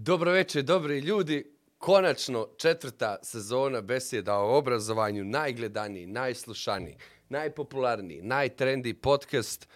[0.00, 1.54] Dobro večer, dobri ljudi.
[1.78, 6.96] Konačno četvrta sezona beseda o obrazovanju, najgledaniji, najslušaniji,
[7.28, 9.68] najpopularniji, najtrendi podcast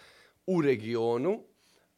[0.47, 1.43] u regionu,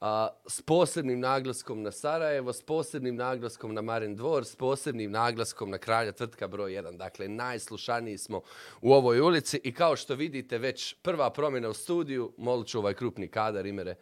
[0.02, 5.70] a, s posebnim naglaskom na Sarajevo, s posebnim naglaskom na Marin Dvor, s posebnim naglaskom
[5.70, 6.98] na Kralja tvrtka broj 1.
[6.98, 8.42] Dakle, najslušaniji smo
[8.82, 12.94] u ovoj ulici i kao što vidite već prva promjena u studiju, molit ću ovaj
[12.94, 13.96] krupni kadar imere.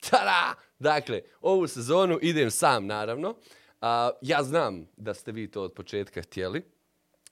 [0.00, 0.54] Tada!
[0.78, 3.34] Dakle, ovu sezonu idem sam, naravno.
[3.80, 6.62] A, ja znam da ste vi to od početka htjeli.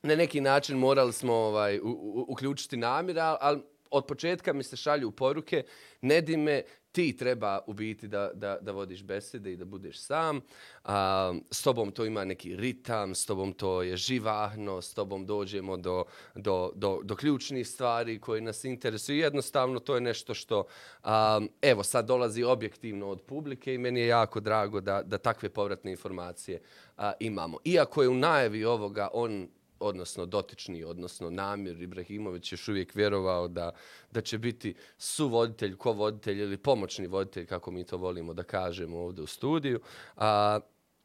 [0.02, 4.76] Na neki način morali smo ovaj, u, u, uključiti namira, ali od početka mi se
[4.76, 5.64] šalju poruke,
[6.00, 6.62] ne dime,
[6.96, 10.40] ti treba u biti da, da, da vodiš besede i da budeš sam.
[10.84, 15.76] A, s tobom to ima neki ritam, s tobom to je živahno, s tobom dođemo
[15.76, 19.18] do, do, do, do ključnih stvari koje nas interesuju.
[19.18, 20.64] Jednostavno to je nešto što,
[21.02, 25.48] a, evo, sad dolazi objektivno od publike i meni je jako drago da, da takve
[25.48, 26.60] povratne informacije
[26.96, 27.58] a, imamo.
[27.64, 29.48] Iako je u najavi ovoga on
[29.80, 33.70] odnosno dotični, odnosno Namir Ibrahimović još uvijek vjerovao da,
[34.10, 39.22] da će biti suvoditelj, kovoditelj ili pomoćni voditelj, kako mi to volimo da kažemo ovdje
[39.24, 39.80] u studiju.
[40.16, 40.60] A,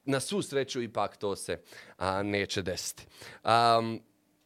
[0.05, 1.61] na svu sreću ipak to se
[1.97, 3.05] a, neće desiti.
[3.44, 4.02] Um,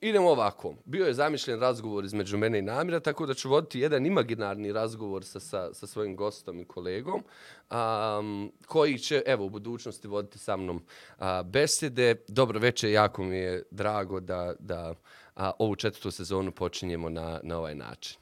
[0.09, 0.73] idemo ovako.
[0.85, 5.25] Bio je zamišljen razgovor između mene i Namira, tako da ću voditi jedan imaginarni razgovor
[5.25, 7.23] sa, sa, sa svojim gostom i kolegom,
[7.71, 10.85] um, koji će, evo, u budućnosti voditi sa mnom
[11.17, 12.15] a, besede.
[12.27, 14.93] Dobro večer, jako mi je drago da, da
[15.35, 18.17] a, ovu četvrtu sezonu počinjemo na, na ovaj način.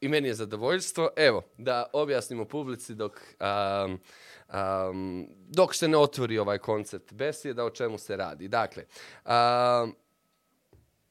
[0.00, 1.10] I meni je zadovoljstvo.
[1.16, 3.20] Evo, da objasnimo publici dok...
[3.86, 4.00] Um,
[4.52, 8.48] um, dok se ne otvori ovaj koncept besjeda, o čemu se radi.
[8.48, 8.84] Dakle,
[9.24, 9.96] um,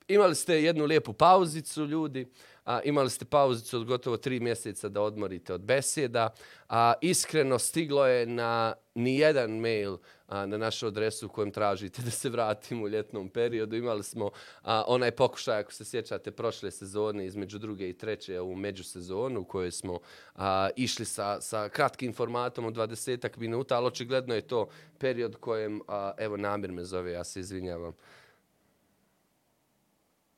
[0.07, 2.31] imali ste jednu lijepu pauzicu, ljudi,
[2.65, 6.29] a, imali ste pauzicu od gotovo tri mjeseca da odmorite od beseda,
[6.69, 9.97] a iskreno stiglo je na nijedan mail
[10.27, 13.75] a, na našu adresu u kojem tražite da se vratimo u ljetnom periodu.
[13.75, 14.29] Imali smo
[14.61, 19.45] a, onaj pokušaj, ako se sjećate, prošle sezone između druge i treće u međusezonu u
[19.45, 19.99] kojoj smo
[20.35, 25.81] a, išli sa, sa kratkim formatom od 20 minuta, ali očigledno je to period kojem,
[25.87, 27.93] a, evo namir me zove, ja se izvinjavam.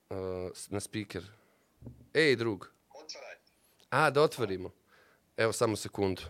[0.10, 1.45] A, na speaker.
[2.16, 2.72] Ej, drug.
[2.90, 3.36] Otvaraj.
[3.90, 4.72] A, da otvorimo.
[5.38, 6.22] Evo, samo sekundu.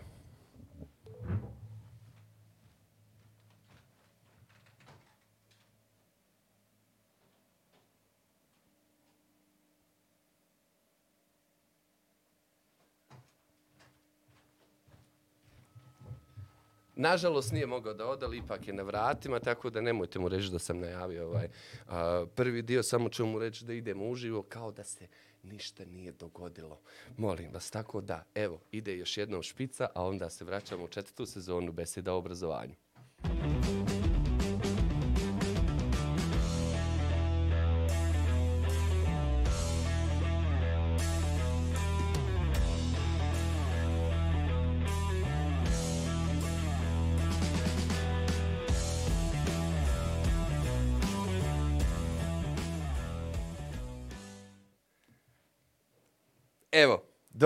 [16.96, 20.50] Nažalost nije mogao da ode, ali ipak je na vratima, tako da nemojte mu reći
[20.50, 21.48] da sam najavio ovaj
[21.88, 25.06] a, prvi dio, samo ću mu reći da idemo uživo kao da se
[25.52, 26.80] ništa nije dogodilo.
[27.16, 31.26] Molim vas, tako da, evo, ide još jednom špica, a onda se vraćamo u četvrtu
[31.26, 32.74] sezonu beseda o obrazovanju.
[33.22, 33.95] Muzika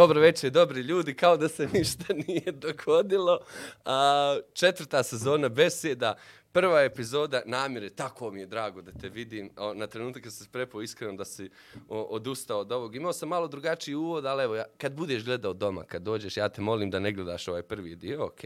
[0.01, 3.39] dobro večer, dobri ljudi, kao da se ništa nije dogodilo.
[3.85, 6.15] A, četvrta sezona beseda,
[6.53, 9.51] prva epizoda namire, tako mi je drago da te vidim.
[9.57, 11.51] O, na trenutak kad se prepao iskreno da si
[11.89, 12.97] o, odustao od ovog.
[12.97, 16.49] Imao sam malo drugačiji uvod, ali evo, ja, kad budeš gledao doma, kad dođeš, ja
[16.49, 18.41] te molim da ne gledaš ovaj prvi dio, ok?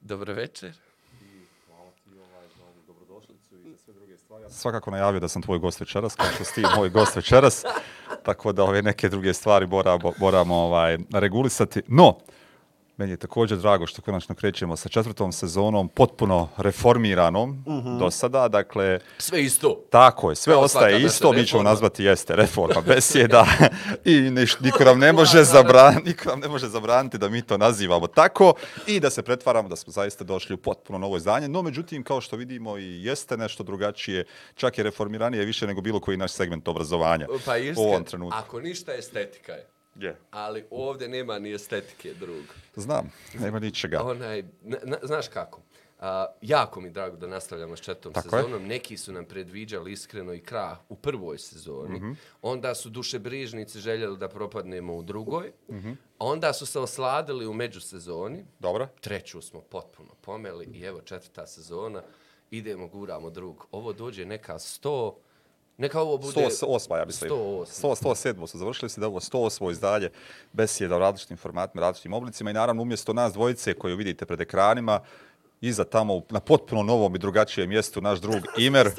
[0.00, 0.72] Dobro večer.
[4.48, 7.64] svakako najavio da sam tvoj gost večeras, kao što si ti moj gost večeras,
[8.30, 11.82] tako da ove neke druge stvari moramo, moramo ovaj, regulisati.
[11.88, 12.18] No,
[13.00, 17.98] meni je također drago što konačno krećemo sa četvrtom sezonom, potpuno reformiranom mm -hmm.
[17.98, 18.98] do sada, dakle...
[19.18, 19.84] Sve isto.
[19.90, 23.46] Tako je, sve Kao ostaje isto, mi ćemo nazvati jeste reforma besjeda
[24.04, 27.58] i niš, niko nam ne može zabraniti, niko nam ne može zabraniti da mi to
[27.58, 28.54] nazivamo tako
[28.86, 32.20] i da se pretvaramo da smo zaista došli u potpuno novo izdanje, no međutim kao
[32.20, 34.24] što vidimo i jeste nešto drugačije,
[34.54, 38.38] čak je reformiranije više nego bilo koji naš segment obrazovanja Pa u ovom trenutku.
[38.38, 39.66] ako ništa estetika je,
[40.00, 40.16] Je.
[40.30, 42.44] ali ovdje nema ni estetike, drug.
[42.76, 44.02] Znam, nema ničega.
[44.02, 45.60] Onaj, na, na, znaš kako?
[46.00, 48.42] A, jako mi drago da nastavljamo s četvrtom Tako je.
[48.42, 48.66] sezonom.
[48.66, 52.00] Neki su nam predviđali iskreno i krah u prvoj sezoni.
[52.00, 52.14] Mm -hmm.
[52.42, 55.52] Onda su dušebrižnici željeli da propadnemo u drugoj.
[55.68, 55.96] Mm -hmm.
[56.18, 58.44] Onda su se osladili u međusezoni.
[58.58, 58.88] Dobro?
[59.00, 62.02] Treću smo potpuno pomeli i evo četvrta sezona.
[62.50, 63.66] Idemo, guramo drug.
[63.72, 65.18] Ovo dođe neka sto
[65.80, 66.40] Neka ovo bude...
[66.40, 67.30] 108, ja mislim.
[67.30, 67.64] 108.
[67.82, 70.10] 100, 107 su završili se da ovo 108 izdalje
[70.52, 75.00] besjeda u različitim formatima, različitim oblicima i naravno umjesto nas dvojice koju vidite pred ekranima,
[75.60, 78.90] iza tamo na potpuno novom i drugačijem mjestu naš drug Imer,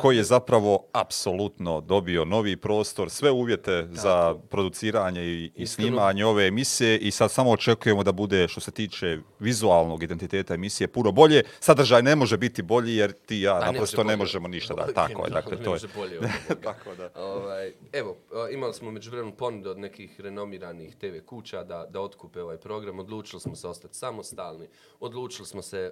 [0.00, 6.46] koji je zapravo apsolutno dobio novi prostor, sve uvjete za produciranje i, i snimanje ove
[6.46, 11.42] emisije i sad samo očekujemo da bude, što se tiče vizualnog identiteta emisije, puno bolje.
[11.60, 14.86] Sadržaj ne može biti bolji jer ti ja A naprosto ne možemo ništa da.
[14.92, 15.80] Tako je, dakle, to je.
[15.96, 16.20] bolje.
[16.64, 17.10] Tako da.
[17.14, 18.16] Ovaj, evo,
[18.52, 22.98] imali smo među vremenu ponude od nekih renomiranih TV kuća da, da otkupe ovaj program.
[22.98, 24.66] Odlučili smo se ostati samostalni.
[25.00, 25.90] Odlučili smo se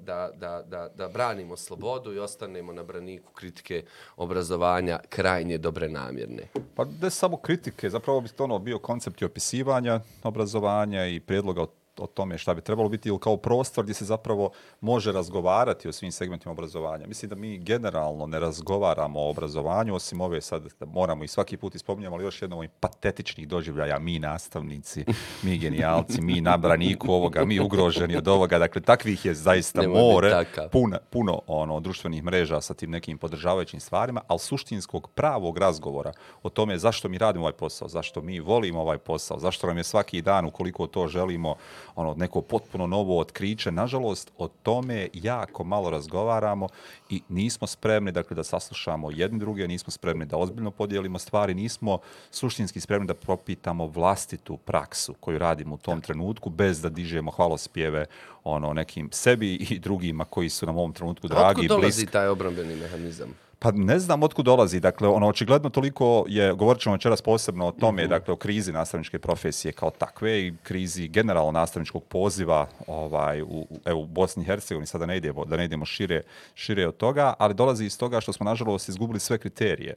[0.00, 3.84] da, da, da, da branimo slobodu i ostanemo na braniku kritike
[4.16, 6.48] obrazovanja krajnje dobre namjerne.
[6.74, 11.62] Pa ne samo kritike, zapravo bi to ono bio koncept i opisivanja obrazovanja i prijedloga
[11.62, 14.50] od o tome šta bi trebalo biti ili kao prostor gdje se zapravo
[14.80, 17.06] može razgovarati o svim segmentima obrazovanja.
[17.06, 21.56] Mislim da mi generalno ne razgovaramo o obrazovanju, osim ove sad da moramo i svaki
[21.56, 25.04] put ispominjamo, ali još jednom ovih patetičnih doživljaja, mi nastavnici,
[25.42, 30.00] mi genijalci, mi na braniku ovoga, mi ugroženi od ovoga, dakle takvih je zaista Nemoj
[30.00, 36.12] more, puno, puno ono, društvenih mreža sa tim nekim podržavajućim stvarima, ali suštinskog pravog razgovora
[36.42, 39.84] o tome zašto mi radimo ovaj posao, zašto mi volimo ovaj posao, zašto nam je
[39.84, 41.54] svaki dan, ukoliko to želimo,
[41.96, 43.72] ono, neko potpuno novo otkriće.
[43.72, 46.68] Nažalost, o tome jako malo razgovaramo
[47.10, 51.98] i nismo spremni dakle, da saslušamo jedni druge, nismo spremni da ozbiljno podijelimo stvari, nismo
[52.30, 58.06] suštinski spremni da propitamo vlastitu praksu koju radimo u tom trenutku bez da dižemo hvalospjeve
[58.44, 61.84] ono, nekim sebi i drugima koji su nam u ovom trenutku dragi Otkud i dolazi
[61.84, 62.12] bliski.
[62.12, 63.45] taj obrambeni mehanizam?
[63.58, 64.80] Pa ne znam otkud dolazi.
[64.80, 68.10] Dakle, ono, očigledno toliko je, govorit ćemo večeras posebno o tome, Mhm.
[68.10, 74.00] dakle, o krizi nastavničke profesije kao takve i krizi generalno nastavničkog poziva ovaj, u, evo,
[74.00, 76.22] u Bosni i Hercegovini, sada ne idemo, da ne idemo šire,
[76.54, 79.94] šire od toga, ali dolazi iz toga što smo, nažalost, izgubili sve kriterije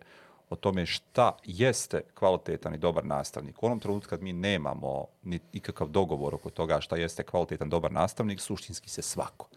[0.50, 3.64] o tome šta jeste kvalitetan i dobar nastavnik.
[3.64, 7.92] U onom trenutku kad mi nemamo ni ikakav dogovor oko toga šta jeste kvalitetan dobar
[7.92, 9.48] nastavnik, suštinski se svako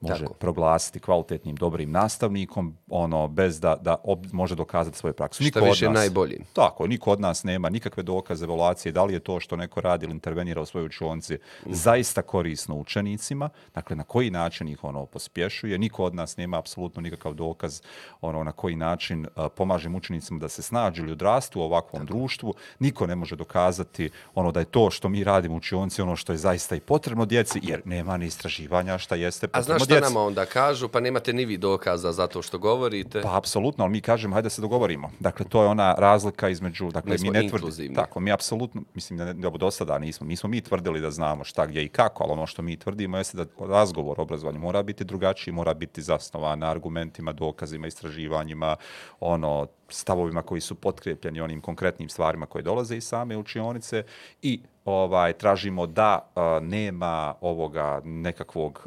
[0.00, 0.34] može Tako.
[0.34, 5.44] proglasiti kvalitetnim, dobrim nastavnikom, ono, bez da, da ob, može dokazati svoju praksu.
[5.44, 6.40] Šta od više nas- najbolji.
[6.52, 10.04] Tako, niko od nas nema nikakve dokaze evaluacije, da li je to što neko radi
[10.06, 15.78] ili intervenira u svojoj učionici zaista korisno učenicima, dakle na koji način ih ono pospješuje,
[15.78, 17.80] niko od nas nema apsolutno nikakav dokaz
[18.20, 22.54] ono na koji način uh, pomažem učenicima da se snađu ili odrastu u ovakvom društvu,
[22.78, 26.32] niko ne može dokazati ono da je to što mi radimo u učionici ono što
[26.32, 30.14] je zaista i potrebno djeci, jer nema ni istraživanja šta jeste potrebno šta djeci.
[30.14, 30.88] nama onda kažu?
[30.88, 33.22] Pa nemate ni vi dokaza za to što govorite.
[33.22, 35.10] Pa apsolutno, ali mi kažemo hajde se dogovorimo.
[35.20, 37.94] Dakle, to je ona razlika između, dakle, Mi mi, ne tvrdimo, inkluzivni.
[37.94, 41.44] tako, mi apsolutno, mislim da ne, da do sada nismo, nismo mi tvrdili da znamo
[41.44, 44.82] šta, gdje i kako, ali ono što mi tvrdimo jeste da razgovor o obrazovanju mora
[44.82, 48.76] biti drugačiji, mora biti zasnovan na argumentima, dokazima, istraživanjima,
[49.20, 54.02] ono, stavovima koji su potkrepljeni onim konkretnim stvarima koje dolaze iz same učionice
[54.42, 58.86] i ovaj tražimo da a, nema ovoga nekakvog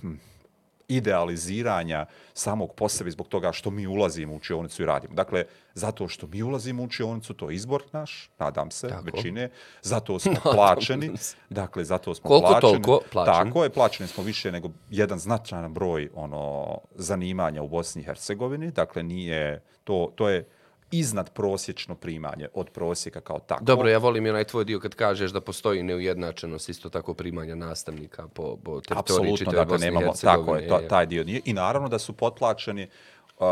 [0.00, 0.12] hm,
[0.88, 5.14] idealiziranja samog po sebi zbog toga što mi ulazimo u učionicu i radimo.
[5.14, 5.44] Dakle,
[5.74, 9.04] zato što mi ulazimo u učionicu, to je izbor naš, nadam se, Tako.
[9.04, 9.50] većine,
[9.82, 11.10] zato smo plaćeni,
[11.50, 12.60] dakle, zato smo Koliko plaćeni.
[12.72, 13.50] toliko plaćeni.
[13.50, 18.70] Tako je, plaćeni smo više nego jedan značajan broj ono zanimanja u Bosni i Hercegovini,
[18.70, 20.48] dakle, nije, to, to je
[20.90, 23.64] iznad prosječno primanje od prosjeka kao tako.
[23.64, 27.54] Dobro, ja volim i onaj tvoj dio kad kažeš da postoji neujednačenost isto tako primanja
[27.54, 30.38] nastavnika po, po teritoriji Apsolutno, čitave dakle, Bosne i nemamo, Hercegovine.
[30.38, 31.40] tako je, to, taj dio nije.
[31.44, 32.88] I naravno da su potplaćeni,
[33.38, 33.46] uh,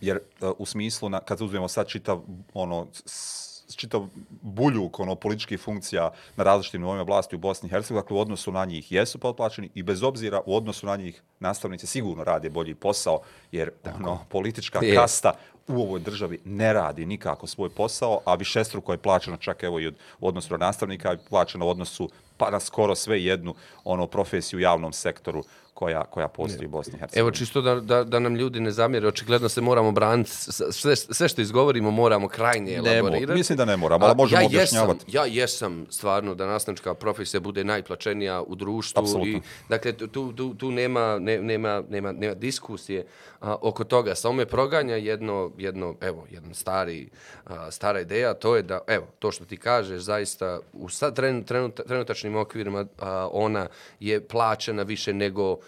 [0.00, 2.20] jer uh, u smislu, na, kad uzmemo sad čitav,
[2.54, 3.44] ono, s-
[3.76, 4.06] čitav
[4.42, 8.52] buljuk ono, političkih funkcija na različitim nivoima vlasti u Bosni i Hercegovini, dakle u odnosu
[8.52, 12.74] na njih jesu potplaćeni i bez obzira u odnosu na njih nastavnici sigurno rade bolji
[12.74, 13.20] posao,
[13.52, 14.94] jer ono, politička Je.
[14.94, 15.32] kasta
[15.68, 19.86] u ovoj državi ne radi nikako svoj posao, a višestruko je plaćeno čak evo i
[19.86, 23.54] od, u odnosu na nastavnika, je plaćeno u odnosu pa na skoro sve jednu
[23.84, 25.44] ono profesiju u javnom sektoru
[25.74, 27.20] koja, koja postoji u Bosni i Hercegovini.
[27.20, 30.30] Evo, čisto da, da, da nam ljudi ne zamjere, očigledno se moramo braniti,
[30.72, 33.38] sve, sve što izgovorimo moramo krajnije Ne mo- elaborirati.
[33.38, 35.04] mislim da ne moramo, ali možemo ja objašnjavati.
[35.06, 39.00] Jesam, ja jesam stvarno da nastavnička profesija bude najplaćenija u društvu.
[39.00, 39.38] Apsolutno.
[39.38, 43.06] I, dakle, tu, tu, tu nema, ne, nema, nema, nema diskusije
[43.40, 44.14] a, oko toga.
[44.14, 47.08] Samo me proganja jedno, jedno evo, jedan stari,
[47.44, 51.44] a, stara ideja, to je da, evo, to što ti kažeš, zaista u sad tren,
[51.44, 53.66] trenut, trenutačnim okvirima a, ona
[54.00, 55.58] je plaćena više nego o,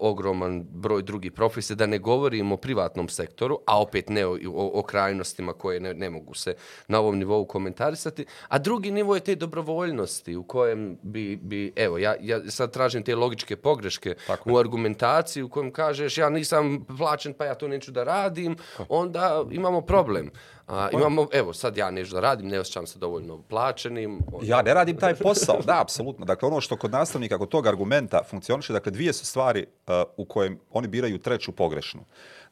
[0.00, 4.70] ogroman broj drugih profesija, da ne govorimo o privatnom sektoru, a opet ne o, o,
[4.74, 6.54] o krajnostima koje ne, ne mogu se
[6.88, 8.26] na ovom nivou komentarisati.
[8.48, 13.02] A drugi nivo je te dobrovoljnosti u kojem bi, bi evo, ja, ja sad tražim
[13.02, 17.68] te logičke pogreške Tako u argumentaciji u kojem kažeš ja nisam plaćen pa ja to
[17.68, 18.56] neću da radim,
[18.88, 20.30] onda imamo problem.
[20.66, 24.18] A, imamo, evo, sad ja nešto da radim, ne osjećam se dovoljno plaćenim.
[24.42, 26.24] Ja ne radim taj posao, da, apsolutno.
[26.24, 30.24] Dakle, ono što kod nastavnika, kod tog argumenta funkcioniše, dakle, dvije su stvari uh, u
[30.24, 32.00] kojem oni biraju treću pogrešnu.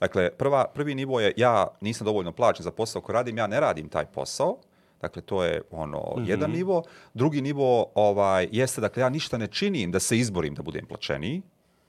[0.00, 3.60] Dakle, prva, prvi nivo je ja nisam dovoljno plaćen za posao koji radim, ja ne
[3.60, 4.56] radim taj posao,
[5.00, 6.28] Dakle, to je ono mm -hmm.
[6.28, 6.82] jedan nivo.
[7.14, 11.42] Drugi nivo ovaj, jeste, dakle, ja ništa ne činim da se izborim da budem plaćeniji.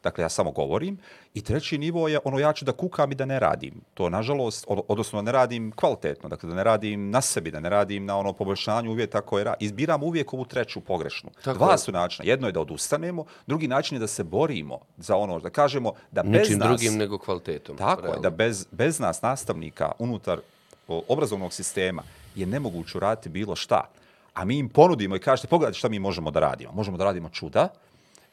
[0.03, 0.97] Dakle, ja samo govorim.
[1.33, 3.81] I treći nivo je ono ja ću da kukam i da ne radim.
[3.93, 7.69] To, nažalost, odnosno da ne radim kvalitetno, dakle da ne radim na sebi, da ne
[7.69, 9.65] radim na ono poboljšanju uvjeta koje radim.
[9.65, 11.29] Izbiram uvijek ovu treću pogrešnu.
[11.43, 12.29] Tako Dva su načina.
[12.29, 16.23] Jedno je da odustanemo, drugi način je da se borimo za ono, da kažemo da
[16.23, 16.67] bez Ničim nas...
[16.67, 17.77] drugim nego kvalitetom.
[17.77, 18.17] Tako realno.
[18.17, 20.39] je, da bez, bez nas nastavnika unutar
[20.87, 22.03] obrazovnog sistema
[22.35, 23.89] je nemoguće uraditi bilo šta.
[24.33, 26.71] A mi im ponudimo i kažete, pogledajte šta mi možemo da radimo.
[26.71, 27.67] Možemo da radimo čuda.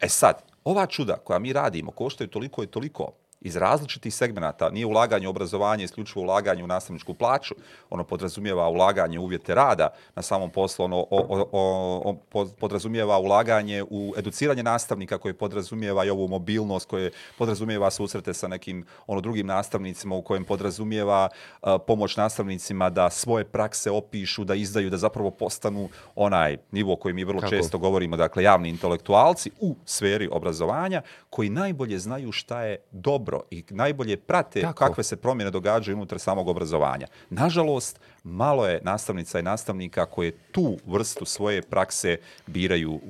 [0.01, 4.87] E sad, ova čuda koja mi radimo koštaju toliko i toliko iz različitih segmenata, nije
[4.87, 7.55] ulaganje u obrazovanje, isključivo ulaganje u nastavničku plaću,
[7.91, 13.19] ono podrazumijeva ulaganje u uvjete rada na samom poslu, ono o, o, o, o, podrazumijeva
[13.19, 19.21] ulaganje u educiranje nastavnika koje podrazumijeva i ovu mobilnost, koje podrazumijeva susrete sa nekim ono
[19.21, 24.97] drugim nastavnicima u kojem podrazumijeva uh, pomoć nastavnicima da svoje prakse opišu, da izdaju, da
[24.97, 27.51] zapravo postanu onaj nivo koji mi vrlo Kako?
[27.51, 33.43] često govorimo, dakle javni intelektualci u sferi obrazovanja koji najbolje znaju šta je dobro dobro
[33.51, 34.79] i najbolje prate Kako?
[34.79, 37.07] kakve se promjene događaju unutar samog obrazovanja.
[37.31, 42.17] Nažalost, malo je nastavnica i nastavnika koje tu vrstu svoje prakse
[42.47, 43.01] biraju u,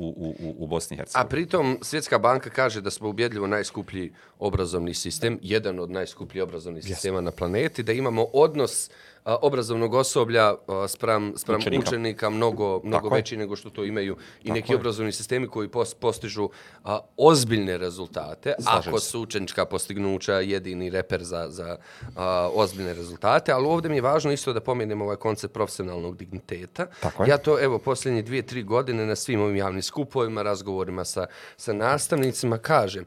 [0.40, 1.26] u, u Bosni i Hercegovini.
[1.26, 6.85] A pritom Svjetska banka kaže da smo ubjedljivo najskuplji obrazovni sistem, jedan od najskupljih obrazovnih
[6.85, 6.88] yes.
[6.88, 8.90] sistema na planeti, da imamo odnos
[9.35, 11.88] obrazovnog osoblja a, sprem, sprem učenika.
[11.88, 14.76] učenika mnogo, mnogo veći nego što to imaju i Tako neki je.
[14.76, 16.49] obrazovni sistemi koji post, postižu
[16.85, 18.54] a, ozbiljne rezultate.
[18.59, 21.76] Slažem ako su učenička postignuća jedini reper za, za
[22.16, 26.87] a, ozbiljne rezultate, ali ovdje mi je važno isto da pomenemo ovaj koncept profesionalnog digniteta.
[27.00, 27.25] Tako.
[27.25, 31.73] Ja to, evo, posljednje dvije, tri godine na svim ovim javnim skupovima, razgovorima sa, sa
[31.73, 33.04] nastavnicima, kažem,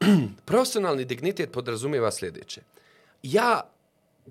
[0.44, 2.60] profesionalni dignitet podrazumijeva sljedeće.
[3.22, 3.60] Ja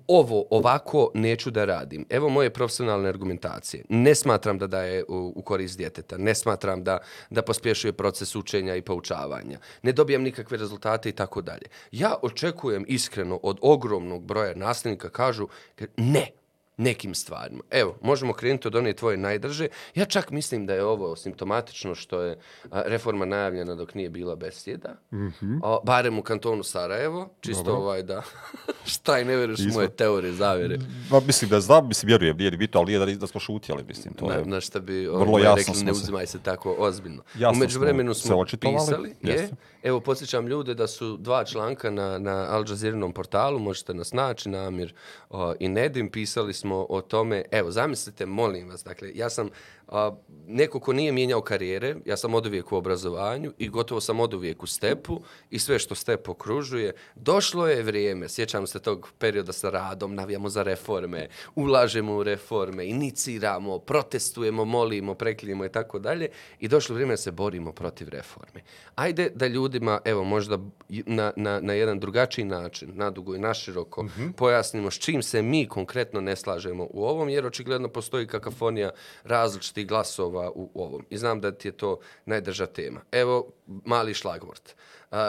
[0.06, 2.06] ovo ovako neću da radim.
[2.10, 3.84] Evo moje profesionalne argumentacije.
[3.88, 6.16] Ne smatram da daje u, u korist djeteta.
[6.16, 6.98] Ne smatram da,
[7.30, 9.58] da pospješuje proces učenja i poučavanja.
[9.82, 11.66] Ne dobijam nikakve rezultate i tako dalje.
[11.92, 15.48] Ja očekujem iskreno od ogromnog broja nastavnika kažu
[15.96, 16.30] ne,
[16.76, 17.62] nekim stvarima.
[17.70, 19.68] Evo, možemo krenuti od one tvoje najdrže.
[19.94, 22.38] Ja čak mislim da je ovo simptomatično što je
[22.70, 24.96] reforma najavljena dok nije bila besjeda.
[25.12, 25.60] Mm -hmm.
[25.62, 27.28] o, barem u kantonu Sarajevo.
[27.40, 27.82] Čisto Dobro.
[27.82, 28.22] ovaj da...
[28.94, 30.78] šta i ne veriš u moje teorije, zavere.
[31.10, 34.14] Ma, mislim da znam, mislim, vjerujem, nije bito, ali nije da, da smo šutjeli, mislim.
[34.14, 37.22] To je na, na šta bi vrlo jasno rekli, ne uzimaj se tako ozbiljno.
[37.38, 39.14] Jasno Umeđu vremenu smo, smo pisali.
[39.22, 39.50] Je,
[39.82, 44.48] evo, posjećam ljude da su dva članka na, na Al Jazeera portalu, možete nas naći,
[44.48, 44.94] Namir
[45.30, 49.48] o, i Nedim, pisali smo smo o tome, evo, zamislite, molim vas, dakle, ja sam
[49.88, 50.10] a,
[50.46, 54.34] neko ko nije mijenjao karijere, ja sam od uvijek u obrazovanju i gotovo sam od
[54.34, 56.94] uvijek u stepu i sve što step okružuje.
[57.14, 62.86] Došlo je vrijeme, sjećam se tog perioda sa radom, navijamo za reforme, ulažemo u reforme,
[62.86, 66.28] iniciramo, protestujemo, molimo, preklinimo i tako dalje
[66.60, 68.62] i došlo vrijeme da se borimo protiv reforme.
[68.94, 74.08] Ajde da ljudima, evo, možda na, na, na jedan drugačiji način, nadugo i naširoko, mm
[74.08, 74.32] -hmm.
[74.32, 78.90] pojasnimo s čim se mi konkretno ne slažemo u ovom, jer očigledno postoji kakafonija
[79.24, 81.04] različitih različitih glasova u, u ovom.
[81.10, 83.00] I znam da ti je to najdrža tema.
[83.12, 83.52] Evo,
[83.84, 84.74] mali šlagvort.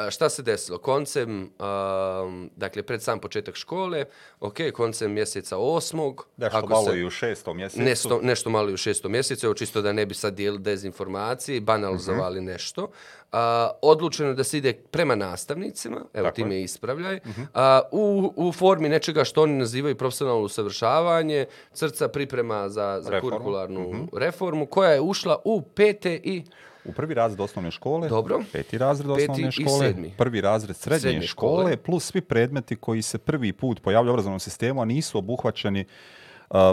[0.10, 0.77] Šta se desilo?
[0.77, 1.67] Koncem, uh,
[2.56, 4.06] dakle, pred sam početak škole,
[4.39, 6.27] ok, koncem mjeseca osmog.
[6.38, 7.84] Nešto ako malo se, i u šestom mjesecu.
[7.84, 11.62] Nešto, nešto malo i u šestom mjesecu, evo čisto da ne bi sad dijeli dezinformacije,
[11.62, 12.50] banalizovali mhm.
[12.50, 12.53] -huh.
[12.53, 12.84] nešto.
[12.84, 13.39] Uh,
[13.82, 17.82] odlučeno da se ide prema nastavnicima, evo Tako ti me ispravljaj, uh -huh.
[17.82, 23.32] uh, u, u formi nečega što oni nazivaju profesionalno usavršavanje, crca priprema za, za reformu.
[23.32, 24.01] kurikularnu mhm.
[24.01, 24.17] -huh.
[24.17, 26.44] reformu, koja je ušla u pete i
[26.88, 28.44] u prvi razred osnovne škole, Dobro.
[28.51, 33.01] peti razred peti osnovne škole, prvi razred srednje, srednje škole, škole, plus svi predmeti koji
[33.01, 35.86] se prvi put pojavljaju u obrazovnom sistemu, a nisu obuhvaćeni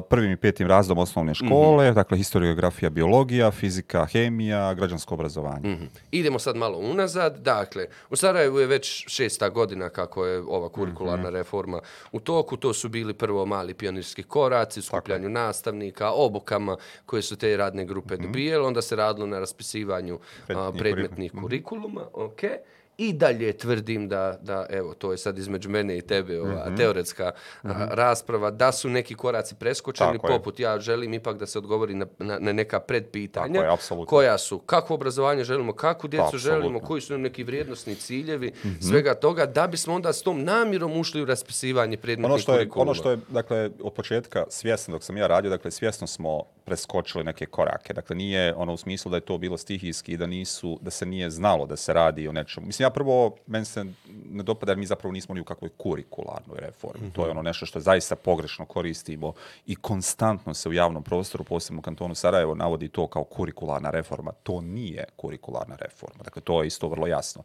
[0.09, 1.95] prvim i petim razdom osnovne škole, mm -hmm.
[1.95, 5.69] dakle historiografija, biologija, fizika, hemija, građansko obrazovanje.
[5.69, 5.89] Mm -hmm.
[6.11, 7.39] Idemo sad malo unazad.
[7.39, 11.37] Dakle, u Sarajevu je već šesta godina kako je ova kurikularna mm -hmm.
[11.37, 11.81] reforma
[12.13, 12.57] u toku.
[12.57, 16.77] To su bili prvo mali pionirski koraci, skupljanju nastavnika, obukama
[17.07, 18.23] koje su te radne grupe mm -hmm.
[18.23, 18.67] dobijele.
[18.67, 22.01] Onda se radilo na raspisivanju a, predmetnih kurikuluma.
[22.13, 22.57] Okay.
[22.99, 27.33] I dalje tvrdim da, da, evo, to je sad između mene i tebe, ova teoretska
[27.63, 30.39] a, rasprava, da su neki koraci preskočeni, Tako je.
[30.39, 33.55] poput ja želim ipak da se odgovori na, na, na neka predpitanja.
[33.55, 34.07] Tako je, apsolutno.
[34.07, 36.51] koja su, kako obrazovanje želimo, kakvu djecu Apsolutno.
[36.51, 40.97] želimo, koji su nam neki vrijednosni ciljevi, svega toga, da bismo onda s tom namjerom
[40.97, 42.83] ušli u raspisivanje predmetnih Ono što je, kurikuluma.
[42.83, 47.25] ono što je, dakle, od početka svjesno, dok sam ja radio, dakle, svjesno smo preskočili
[47.25, 47.93] neke korake.
[47.93, 51.07] Dakle, nije ono u smislu da je to bilo stihijski i da nisu, da se
[51.07, 52.67] nije znalo da se radi o nečemu.
[52.67, 53.85] Mislim, ja prvo, meni se
[54.31, 57.13] ne dopada jer mi zapravo nismo ni u kakvoj kurikularnoj reformi.
[57.13, 59.33] To je ono nešto što zaista pogrešno koristimo
[59.67, 64.33] i konstantno se u javnom prostoru, posebno u kantonu Sarajevo, navodi to kao kurikularna reforma.
[64.43, 66.25] To nije kurikularna reforma.
[66.25, 67.43] Dakle, to je isto vrlo jasno.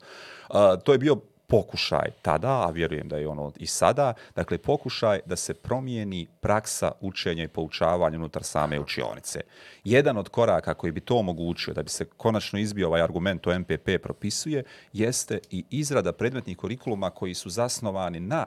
[0.50, 1.18] Uh, to je bio
[1.50, 6.92] pokušaj tada, a vjerujem da je ono i sada, dakle pokušaj da se promijeni praksa
[7.02, 9.42] učenja i poučavanja unutar same učionice.
[9.84, 13.60] Jedan od koraka koji bi to omogućio, da bi se konačno izbio ovaj argument o
[13.60, 14.64] MPP propisuje,
[14.94, 18.46] jeste i izrada predmetnih kurikuluma koji su zasnovani na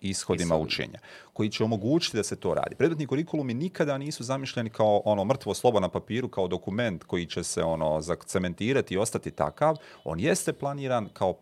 [0.00, 0.98] ishodima učenja,
[1.32, 2.74] koji će omogućiti da se to radi.
[2.74, 7.44] Predmetni kurikulumi nikada nisu zamišljeni kao ono mrtvo slovo na papiru, kao dokument koji će
[7.44, 9.76] se ono zacementirati i ostati takav.
[10.04, 11.34] On jeste planiran kao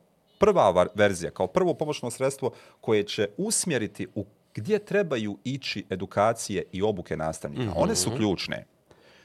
[0.43, 6.83] prva verzija, kao prvo pomoćno sredstvo koje će usmjeriti u gdje trebaju ići edukacije i
[6.83, 7.73] obuke nastavnika.
[7.77, 8.67] One su ključne.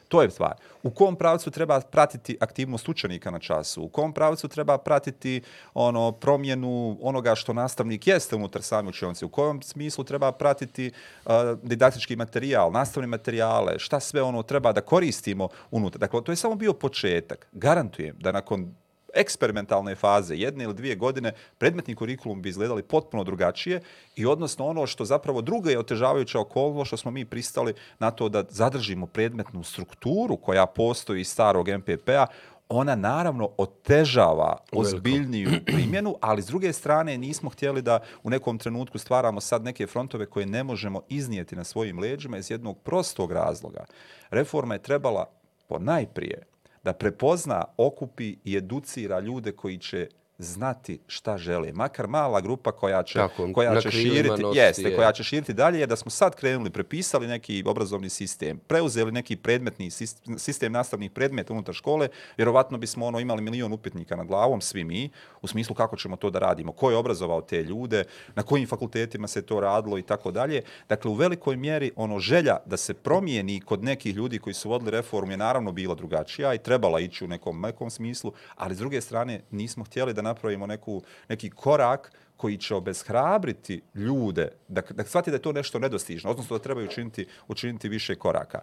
[0.07, 0.53] To je stvar.
[0.83, 3.83] U kom pravcu treba pratiti aktivnost učenika na času?
[3.83, 5.41] U kom pravcu treba pratiti
[5.74, 9.25] ono promjenu onoga što nastavnik jeste unutar same učionice?
[9.25, 10.91] U kojem smislu treba pratiti
[11.25, 11.31] uh,
[11.63, 13.79] didaktički materijal, nastavne materijale?
[13.79, 16.00] Šta sve ono treba da koristimo unutar?
[16.00, 17.47] Dakle, to je samo bio početak.
[17.51, 18.75] Garantujem da nakon
[19.17, 23.81] eksperimentalne faze, jedne ili dvije godine, predmetni kurikulum bi izgledali potpuno drugačije
[24.15, 28.29] i odnosno ono što zapravo druga je otežavajuća okolnost, što smo mi pristali na to
[28.29, 32.27] da zadržimo predmetnu strukturu koja postoji iz starog MPP-a,
[32.69, 38.97] ona naravno otežava ozbiljniju primjenu, ali s druge strane nismo htjeli da u nekom trenutku
[38.97, 43.86] stvaramo sad neke frontove koje ne možemo iznijeti na svojim leđima iz jednog prostog razloga.
[44.29, 45.25] Reforma je trebala
[45.67, 46.43] po najprije
[46.88, 50.08] da prepozna, okupi i educira ljude koji će
[50.39, 51.74] znati šta žele.
[51.74, 54.96] Makar mala grupa koja će, Tako, koja će širiti, nositi, jeste, je.
[54.96, 59.36] koja će širiti dalje, je da smo sad krenuli, prepisali neki obrazovni sistem, preuzeli neki
[59.36, 64.62] predmetni sis- sistem nastavnih predmeta unutar škole, vjerovatno bismo ono imali milion upitnika nad glavom,
[64.62, 65.10] svi mi,
[65.41, 68.03] u smislu kako ćemo to da radimo, ko je obrazovao te ljude,
[68.36, 70.61] na kojim fakultetima se to radilo i tako dalje.
[70.90, 74.92] Dakle, u velikoj mjeri ono želja da se promijeni kod nekih ljudi koji su vodili
[74.92, 79.01] reformu je naravno bila drugačija i trebala ići u nekom mekom smislu, ali s druge
[79.01, 85.31] strane nismo htjeli da napravimo neku, neki korak koji će obeshrabriti ljude, da, da shvati
[85.31, 88.61] da je to nešto nedostižno, odnosno da trebaju učiniti, učiniti više koraka.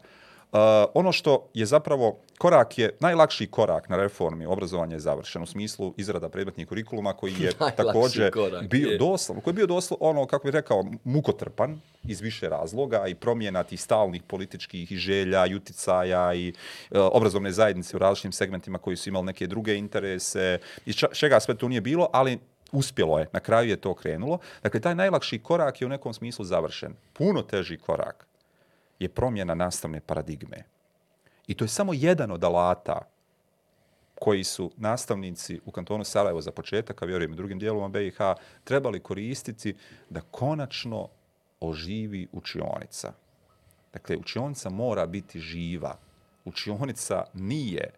[0.55, 0.61] Uh,
[0.95, 5.95] ono što je zapravo korak je, najlakši korak na reformi obrazovanja je završen u smislu
[5.97, 8.33] izrada predmetnih kurikuluma koji je također
[8.71, 8.99] bio je.
[8.99, 13.63] doslovno, koji je bio doslovno, ono, kako bih rekao, mukotrpan iz više razloga i promjena
[13.63, 16.53] tih stalnih političkih i želja i uticaja i e,
[16.99, 21.69] obrazovne zajednice u različitim segmentima koji su imali neke druge interese i čega sve to
[21.69, 22.39] nije bilo, ali
[22.73, 24.39] uspjelo je, na kraju je to krenulo.
[24.63, 26.95] Dakle, taj najlakši korak je u nekom smislu završen.
[27.13, 28.27] Puno teži korak
[29.05, 30.65] je promjena nastavne paradigme.
[31.47, 33.03] I to je samo jedan od alata
[34.15, 38.19] koji su nastavnici u kantonu Sarajevo za početak, a vjerujem i drugim dijelovima BiH,
[38.65, 39.77] trebali koristiti
[40.11, 41.09] da konačno
[41.61, 43.13] oživi učionica.
[43.93, 45.99] Dakle, učionica mora biti živa.
[46.45, 47.91] Učionica nije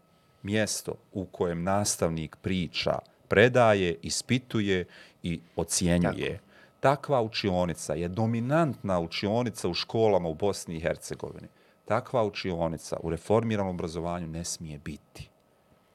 [0.42, 4.84] mjesto u kojem nastavnik priča, predaje, ispituje
[5.22, 6.40] i ocjenjuje.
[6.80, 11.48] Takva učionica je dominantna učionica u školama u Bosni i Hercegovini.
[11.84, 15.30] Takva učionica u reformiranom obrazovanju ne smije biti.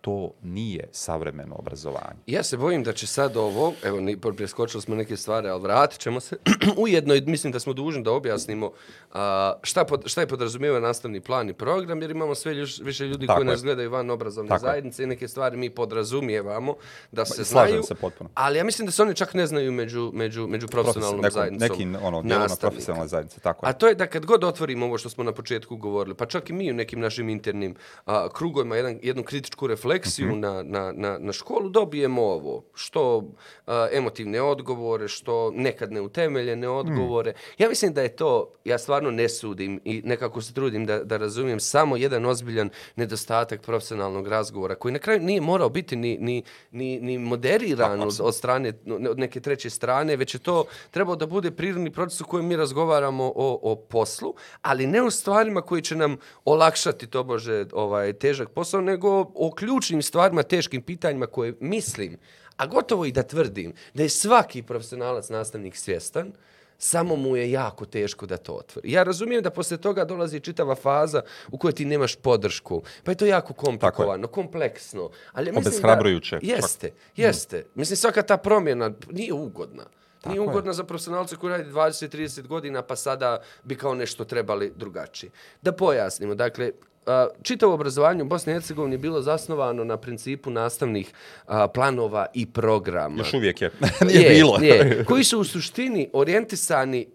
[0.02, 2.20] To nije savremeno obrazovanje.
[2.28, 3.98] Ja se bojim da će sad ovo, evo,
[4.38, 6.38] preskočili smo neke stvari, ali vratit ćemo se.
[6.78, 8.72] Ujedno i mislim da smo dužni da objasnimo
[9.12, 13.06] a, šta, pod, šta je podrazumijeva nastavni plan i program, jer imamo sve još, više
[13.06, 13.52] ljudi Tako koji je.
[13.52, 14.70] nas gledaju van obrazovne Tako je.
[14.70, 16.76] zajednice i neke stvari mi podrazumijevamo
[17.12, 17.84] da se slažem znaju.
[17.84, 18.30] se potpuno.
[18.34, 21.68] Ali ja mislim da se oni čak ne znaju među, među, među profesionalnom Nekom- zajednicom.
[21.70, 22.24] Nekim ono,
[22.62, 23.70] profesionalne zajednice, tako je.
[23.70, 26.50] A to je da kad god otvorimo ovo što smo na početku govorili, pa čak
[26.50, 29.91] i mi u nekim našim internim a, krugovima jedan, jednu kritičku refleksiju
[30.28, 30.40] Mhm.
[30.40, 32.64] na, na, na, na školu, dobijemo ovo.
[32.74, 33.24] Što
[33.68, 37.34] a, emotivne odgovore, što nekad neutemeljene odgovore.
[37.58, 41.18] Ja mislim da je to, ja stvarno ne sudim i nekako se trudim da, da
[41.18, 46.44] razumijem samo jedan ozbiljan nedostatak profesionalnog razgovora koji na kraju nije morao biti ni, ni,
[46.72, 48.74] ni, ni moderiran od, od strane,
[49.10, 52.56] od neke treće strane, već je to trebao da bude prirodni proces u kojem mi
[52.56, 58.14] razgovaramo o, o poslu, ali ne o stvarima koji će nam olakšati to bože ovaj
[58.14, 62.18] težak posao, nego o ključnim ključnim stvarima, teškim pitanjima koje mislim,
[62.58, 66.32] a gotovo i da tvrdim, da je svaki profesionalac nastavnik svjestan,
[66.78, 68.92] samo mu je jako teško da to otvori.
[68.92, 73.16] Ja razumijem da posle toga dolazi čitava faza u kojoj ti nemaš podršku, pa je
[73.16, 75.10] to jako komplikovano, kompleksno.
[75.32, 76.40] Ali mislim Obeshrabrujuće.
[76.42, 77.66] Da, jeste, jeste.
[77.76, 79.84] Mislim, svaka ta promjena nije ugodna.
[80.26, 80.50] Nije Tako je.
[80.50, 85.32] ugodna za profesionalce koji radi 20-30 godina, pa sada bi kao nešto trebali drugačije.
[85.62, 86.72] Da pojasnimo, dakle,
[87.06, 91.14] a, čitavo obrazovanje u Bosni i Hercegovini je bilo zasnovano na principu nastavnih
[91.48, 93.18] a, planova i programa.
[93.18, 93.72] Još uvijek je.
[94.08, 94.58] Nije bilo.
[94.62, 97.08] Je, koji su u suštini orijentisani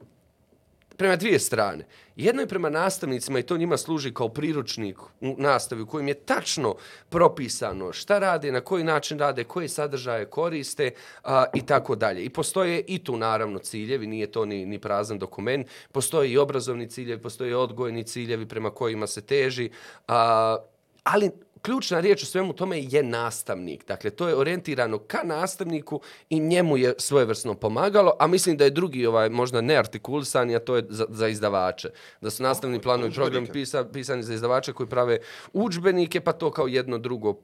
[0.97, 1.87] prema dvije strane.
[2.17, 6.15] Jedno je prema nastavnicima i to njima služi kao priručnik u nastavi u kojem je
[6.15, 6.75] tačno
[7.09, 10.91] propisano šta rade, na koji način rade, koje sadržaje koriste
[11.25, 12.25] a, i tako dalje.
[12.25, 16.89] I postoje i tu naravno ciljevi, nije to ni, ni prazan dokument, postoje i obrazovni
[16.89, 19.71] ciljevi, postoje i odgojni ciljevi prema kojima se teži,
[20.09, 20.57] a,
[21.03, 21.31] ali
[21.63, 23.87] ključna riječ u svemu tome je nastavnik.
[23.87, 28.71] Dakle, to je orijentirano ka nastavniku i njemu je svojevrsno pomagalo, a mislim da je
[28.71, 31.89] drugi ovaj možda neartikulisan, a to je za, za izdavače.
[32.21, 35.19] Da su nastavni planovi program pisa, pisani za izdavače koji prave
[35.53, 37.37] učbenike, pa to kao jedno drugo uh,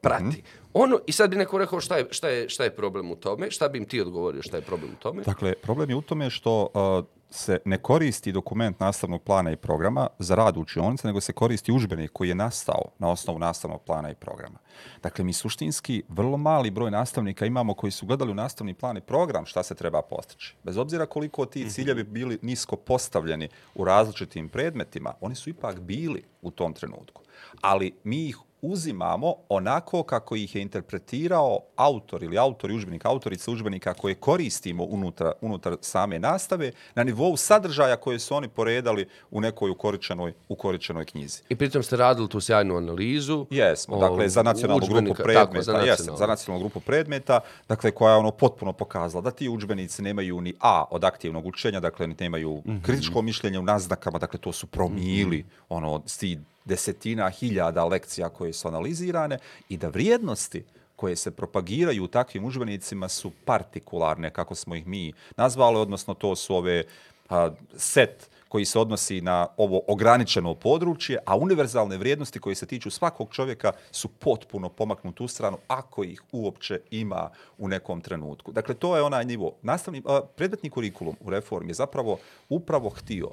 [0.00, 0.24] prati.
[0.24, 0.68] Mm -hmm.
[0.72, 3.50] Ono, I sad bi neko rekao šta je, šta, je, šta je problem u tome,
[3.50, 5.22] šta bi im ti odgovorio šta je problem u tome?
[5.22, 10.06] Dakle, problem je u tome što uh, se ne koristi dokument nastavnog plana i programa
[10.18, 14.14] za rad učionice, nego se koristi užbenik koji je nastao na osnovu nastavnog plana i
[14.14, 14.58] programa.
[15.02, 19.00] Dakle, mi suštinski vrlo mali broj nastavnika imamo koji su gledali u nastavni plan i
[19.00, 20.56] program šta se treba postići.
[20.62, 26.24] Bez obzira koliko ti ciljevi bili nisko postavljeni u različitim predmetima, oni su ipak bili
[26.42, 27.22] u tom trenutku.
[27.60, 33.50] Ali mi ih uzimamo onako kako ih je interpretirao autor ili autor i užbenik, autorica
[33.50, 39.40] užbenika koje koristimo unutar, unutar same nastave na nivou sadržaja koje su oni poredali u
[39.40, 41.42] nekoj ukoričenoj, ukoričenoj knjizi.
[41.48, 43.46] I pritom ste radili tu sjajnu analizu.
[43.50, 45.86] Jesmo, dakle, za nacionalnu grupu predmeta, tako, za, nacionalnu.
[45.86, 50.40] Jesam, za nacionalnu grupu predmeta, dakle, koja je ono potpuno pokazala da ti udžbenici nemaju
[50.40, 52.82] ni A od aktivnog učenja, dakle, ni nemaju mm -hmm.
[52.82, 55.64] kritičko mišljenje u naznakama, dakle, to su promili, mm -hmm.
[55.68, 60.64] ono, sti desetina hiljada lekcija koje su analizirane i da vrijednosti
[60.96, 66.36] koje se propagiraju u takvim užbenicima su partikularne, kako smo ih mi nazvali, odnosno to
[66.36, 66.84] su ove
[67.28, 72.90] a, set koji se odnosi na ovo ograničeno područje, a univerzalne vrijednosti koje se tiču
[72.90, 78.52] svakog čovjeka su potpuno pomaknuti u stranu ako ih uopće ima u nekom trenutku.
[78.52, 79.52] Dakle, to je onaj nivo.
[79.62, 83.30] Nastavni, a, predmetni kurikulum u reformi je zapravo upravo htio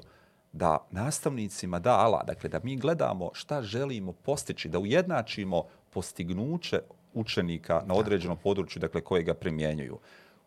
[0.56, 6.80] da nastavnicima da ala, dakle da mi gledamo šta želimo postići, da ujednačimo postignuće
[7.14, 9.98] učenika na određenom području, dakle koje ga primjenjuju.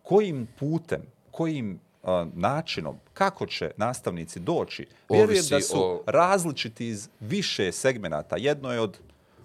[0.03, 6.03] Kojim putem, kojim uh, načinom, kako će nastavnici doći, vjerujem da su o...
[6.05, 8.35] različiti iz više segmenata.
[8.37, 8.99] Jedno je od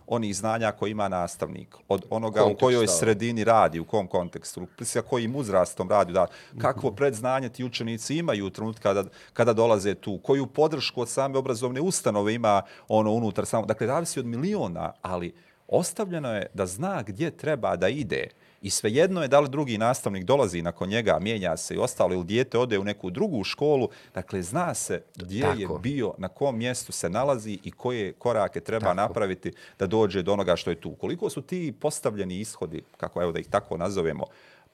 [0.07, 4.67] onih znanja koje ima nastavnik, od onoga Kontekst, u kojoj sredini radi, u kom kontekstu,
[4.81, 6.27] sa kojim uzrastom radi, da,
[6.61, 6.97] kakvo mhm.
[6.97, 11.81] predznanje ti učenici imaju u trenutku kada, kada dolaze tu, koju podršku od same obrazovne
[11.81, 13.67] ustanove ima ono unutar samo.
[13.67, 15.35] Dakle, radi se od miliona, ali
[15.69, 18.29] ostavljeno je da zna gdje treba da ide.
[18.65, 22.25] I svejedno je da li drugi nastavnik dolazi nakon njega, mijenja se i ostalo, ili
[22.25, 23.89] dijete ode u neku drugu školu.
[24.15, 25.61] Dakle, zna se gdje Tako.
[25.61, 28.95] je bio, na kom mjestu se nalazi i koje korake treba Tako.
[28.95, 30.95] napraviti da dođe do onoga što je tu.
[30.95, 34.25] Koliko su ti postavljeni ishodi, kako evo da ih tako nazovemo,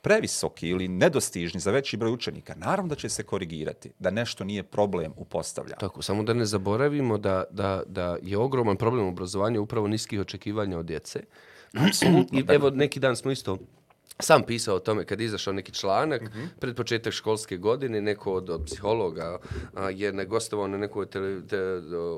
[0.02, 4.62] previsoki ili nedostižni za veći broj učenika, naravno da će se korigirati, da nešto nije
[4.62, 5.80] problem u postavljanju.
[5.80, 10.20] Tako, samo da ne zaboravimo da, da, da je ogroman problem u obrazovanju upravo niskih
[10.20, 11.20] očekivanja od djece.
[12.32, 13.58] I evo, neki dan smo isto
[14.18, 16.48] sam pisao o tome kad izašao neki članak mm -hmm.
[16.58, 19.38] pred početak školske godine, neko od, od psihologa
[19.74, 21.58] a, je negostovao na nekoj tele, te,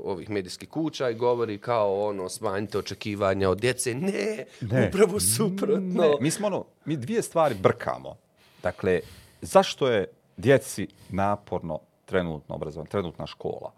[0.04, 3.94] ovih medijskih kuća i govori kao ono, smanjite očekivanja od djece.
[3.94, 4.88] Ne, ne.
[4.88, 6.02] upravo suprotno.
[6.02, 6.10] Ne.
[6.20, 8.16] Mi smo ono, mi dvije stvari brkamo.
[8.62, 9.00] Dakle,
[9.40, 13.72] zašto je djeci naporno trenutno obrazovanje, trenutna škola?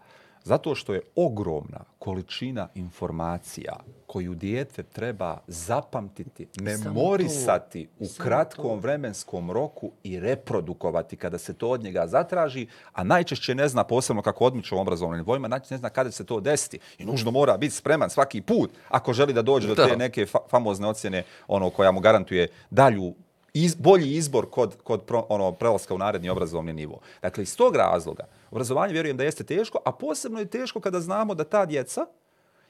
[0.45, 3.73] Zato što je ogromna količina informacija
[4.07, 11.83] koju dijete treba zapamtiti, memorisati u kratkom vremenskom roku i reprodukovati kada se to od
[11.83, 15.89] njega zatraži, a najčešće ne zna posebno kako odmiču u obrazovnim nivojima, najčešće ne zna
[15.89, 16.79] kada se to desiti.
[16.97, 20.39] I nužno mora biti spreman svaki put ako želi da dođe do te neke fa
[20.49, 23.13] famozne ocjene ono koja mu garantuje dalju
[23.55, 26.99] iz, bolji izbor kod, kod pro, ono, prelaska u naredni obrazovni nivo.
[27.21, 28.23] Dakle, iz tog razloga,
[28.55, 32.05] obrazovanje vjerujem da jeste teško, a posebno je teško kada znamo da ta djeca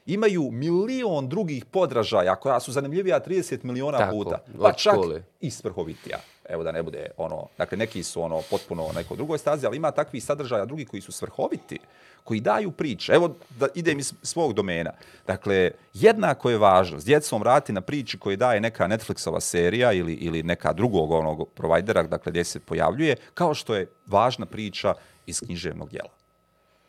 [0.06, 5.22] imaju milion drugih podražaja koja su zanimljivija 30 miliona Tako, puta, pa čak škole.
[5.40, 6.18] i svrhovitija.
[6.48, 9.90] evo da ne bude ono, dakle neki su ono potpuno neko drugoj stazi, ali ima
[9.90, 11.78] takvi sadržaja drugi koji su svrhoviti,
[12.24, 13.12] koji daju priče.
[13.12, 14.92] Evo da idem iz svog domena.
[15.26, 20.12] Dakle, jednako je važno s djecom rati na priči koje daje neka Netflixova serija ili,
[20.12, 24.94] ili neka drugog onog provajdera, dakle gdje se pojavljuje, kao što je važna priča
[25.26, 26.10] iz književnog djela.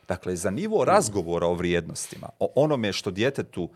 [0.08, 3.68] Dakle, za nivo razgovora o vrijednostima, o onome što djetetu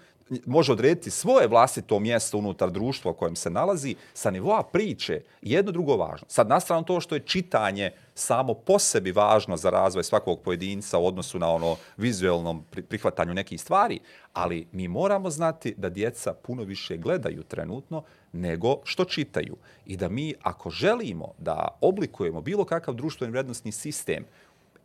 [0.47, 5.73] može odrediti svoje vlastito mjesto unutar društva u kojem se nalazi, sa nivoa priče, jedno
[5.73, 6.27] drugo važno.
[6.29, 11.07] Sad, nastrano to što je čitanje samo po sebi važno za razvoj svakog pojedinca u
[11.07, 14.01] odnosu na ono vizualnom prihvatanju nekih stvari,
[14.33, 19.57] ali mi moramo znati da djeca puno više gledaju trenutno nego što čitaju.
[19.87, 24.25] I da mi, ako želimo da oblikujemo bilo kakav društveni vrednostni sistem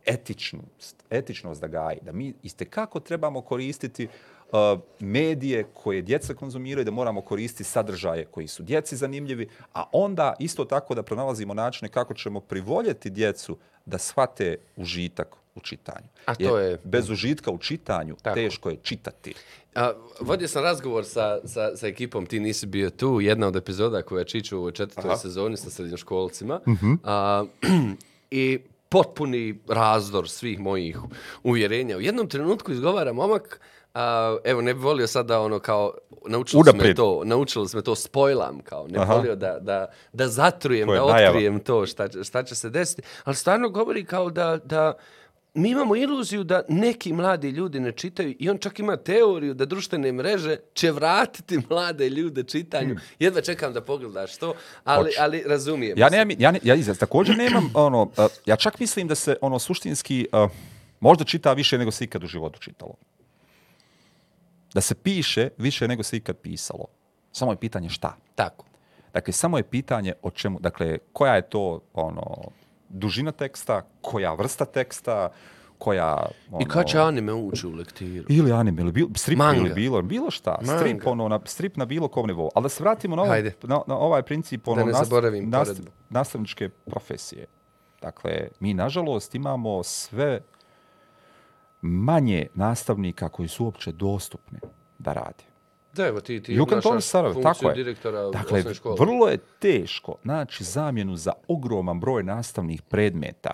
[0.06, 4.08] etičnost, etičnost da gaji, da mi iste kako trebamo koristiti
[4.52, 10.34] uh, medije koje djeca konzumiraju, da moramo koristiti sadržaje koji su djeci zanimljivi, a onda
[10.38, 13.56] isto tako da pronalazimo načine kako ćemo privoljeti djecu
[13.86, 16.06] da shvate užitak u čitanju.
[16.24, 16.78] A to je...
[16.84, 18.34] Bez užitka u čitanju tako.
[18.34, 19.34] teško je čitati.
[19.74, 24.02] A, vodio sam razgovor sa, sa, sa ekipom, ti nisi bio tu, jedna od epizoda
[24.02, 25.18] koja čiču u četvrtoj Aha.
[25.18, 26.60] sezoni sa srednjoškolcima.
[26.66, 26.98] Mm -hmm.
[27.04, 27.44] a,
[28.30, 28.58] I
[28.88, 30.98] potpuni razdor svih mojih
[31.42, 31.96] uvjerenja.
[31.96, 33.60] U jednom trenutku izgovara momak,
[33.94, 35.94] a, evo ne bih volio sad da ono kao,
[36.26, 40.88] naučili smo to, naučili smo to, spojlam kao, ne bih volio da, da, da zatrujem,
[40.88, 41.64] da otkrijem najava.
[41.64, 44.94] to šta, šta će se desiti, ali stvarno govori kao da, da
[45.54, 49.64] mi imamo iluziju da neki mladi ljudi ne čitaju i on čak ima teoriju da
[49.64, 52.94] društvene mreže će vratiti mlade ljude čitanju.
[52.94, 53.02] Hmm.
[53.18, 55.98] Jedva čekam da pogledaš to, ali, ali razumijem.
[55.98, 58.08] Ja, nemam, ja, ja izraz, također nemam, ono, uh,
[58.46, 60.50] ja čak mislim da se ono suštinski uh,
[61.00, 62.94] možda čita više nego se ikad u životu čitalo.
[64.74, 66.86] Da se piše više nego se ikad pisalo.
[67.32, 68.16] Samo je pitanje šta.
[68.34, 68.64] Tako.
[69.12, 72.50] Dakle, samo je pitanje o čemu, dakle, koja je to ono,
[72.88, 75.30] dužina teksta, koja vrsta teksta,
[75.78, 76.26] koja...
[76.50, 78.26] Ono, I kad će anime ući u lektiru?
[78.28, 79.60] Ili anime, ili bilo, strip Manga.
[79.60, 80.58] ili bilo, bilo šta.
[80.62, 80.78] Manga.
[80.78, 82.50] Strip, ono, na, strip na bilo kom nivou.
[82.54, 85.10] Ali da se vratimo na ovaj, na, na ovaj princip ono, nas,
[85.42, 87.46] nas, nastavničke profesije.
[88.02, 90.40] Dakle, mi, nažalost, imamo sve
[91.80, 94.58] manje nastavnika koji su uopće dostupni
[94.98, 95.44] da radi.
[95.98, 97.74] Da, evo ti, ti imaš funkciju tako je.
[97.74, 98.96] direktora dakle, osnovne škole.
[99.00, 103.50] Vrlo je teško naći zamjenu za ogroman broj nastavnih predmeta.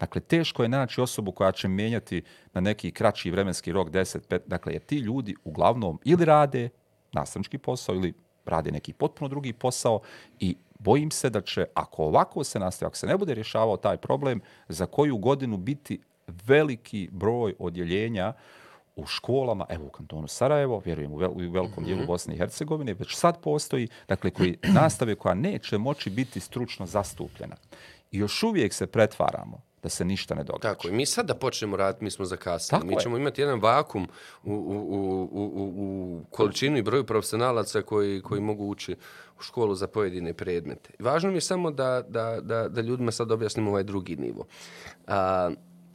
[0.00, 4.40] Dakle, teško je naći osobu koja će mijenjati na neki kraći vremenski rok, 10, 5.
[4.46, 6.68] Dakle, jer ti ljudi uglavnom ili rade
[7.12, 10.00] nastavnički posao ili rade neki potpuno drugi posao
[10.40, 13.96] i bojim se da će, ako ovako se nastavi, ako se ne bude rješavao taj
[13.96, 16.00] problem, za koju godinu biti
[16.46, 18.32] veliki broj odjeljenja
[18.98, 22.06] u školama, evo u kantonu Sarajevo, vjerujem u, vel, u velikom dijelu mhm.
[22.06, 27.56] Bosne i Hercegovine, već sad postoji, dakle, koji nastave koja neće moći biti stručno zastupljena.
[28.10, 30.62] I još uvijek se pretvaramo da se ništa ne događa.
[30.62, 30.94] Tako je.
[30.94, 32.86] Mi sad da počnemo raditi, mi smo zakasnili.
[32.86, 33.20] Mi ćemo je.
[33.20, 34.08] imati jedan vakum
[34.44, 38.96] u, u, u, u, u količinu i broju profesionalaca koji, koji mogu ući
[39.38, 40.90] u školu za pojedine predmete.
[40.98, 44.46] Važno mi je samo da, da, da, da ljudima sad objasnimo ovaj drugi nivo.
[45.06, 45.50] A,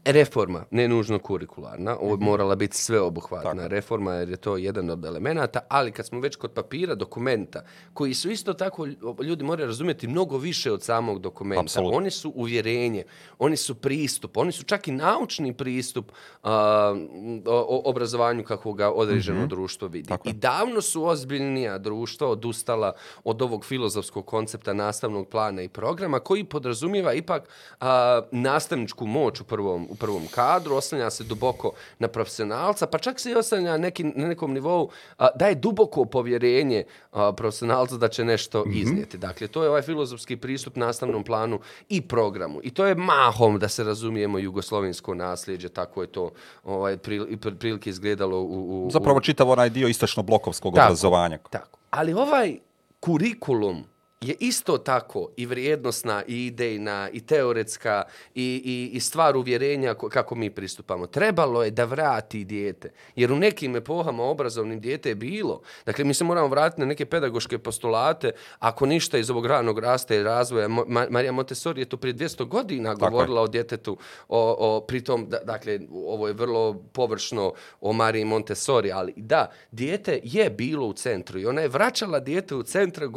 [0.06, 2.26] reforma, ne nužno kurikularna, ovo je mhm.
[2.26, 3.68] morala biti sveobuhvatna tako.
[3.68, 7.64] reforma jer je to jedan od elemenata, ali kad smo već kod papira, dokumenta,
[7.94, 8.88] koji su isto tako,
[9.24, 11.62] ljudi moraju razumjeti mnogo više od samog dokumenta.
[11.62, 11.98] Absolutno.
[11.98, 13.04] Oni su uvjerenje,
[13.40, 16.96] oni su pristup, oni su čak i naučni pristup uh, o,
[17.46, 19.50] o obrazovanju kako ga određeno mm -hmm.
[19.50, 20.10] društvo vidi.
[20.10, 20.30] Tako.
[20.30, 26.44] I davno su ozbiljnija društva odustala od ovog filozofskog koncepta nastavnog plana i programa koji
[26.44, 27.88] podrazumijeva ipak uh,
[28.32, 33.32] nastavničku moć u prvom u prvom kadru, oslanja se duboko na profesionalca, pa čak se
[33.32, 38.66] i oslanja neki, na nekom nivou, a, daje duboko povjerenje a, profesionalca da će nešto
[38.66, 38.82] mm -hmm.
[38.82, 39.18] iznijeti.
[39.18, 42.60] Dakle, to je ovaj filozofski pristup nastavnom planu i programu.
[42.64, 46.32] I to je mahom, da se razumijemo, jugoslovensko nasljeđe, tako je to
[46.64, 47.26] ovaj, pril,
[47.60, 48.86] prilike izgledalo u...
[48.86, 51.38] u Zapravo čitav onaj dio istočno-blokovskog obrazovanja.
[51.50, 51.80] Tako.
[51.90, 52.58] Ali ovaj
[53.00, 53.84] kurikulum,
[54.24, 58.04] je isto tako i vrijednostna i idejna i teoretska
[58.36, 61.08] i, i, i stvar uvjerenja kako mi pristupamo.
[61.08, 62.92] Trebalo je da vrati dijete.
[63.16, 65.62] Jer u nekim epohama obrazovnim dijete je bilo.
[65.86, 68.32] Dakle, mi se moramo vratiti na neke pedagoške postulate.
[68.60, 72.48] Ako ništa iz ovog ranog rasta i razvoja, Ma Marija Montessori je to prije 200
[72.48, 73.44] godina tako govorila je.
[73.44, 73.98] o djetetu.
[74.28, 80.20] O, o, pritom, da, dakle, ovo je vrlo površno o Mariji Montessori, ali da, dijete
[80.24, 83.08] je bilo u centru i ona je vraćala dijete u centar,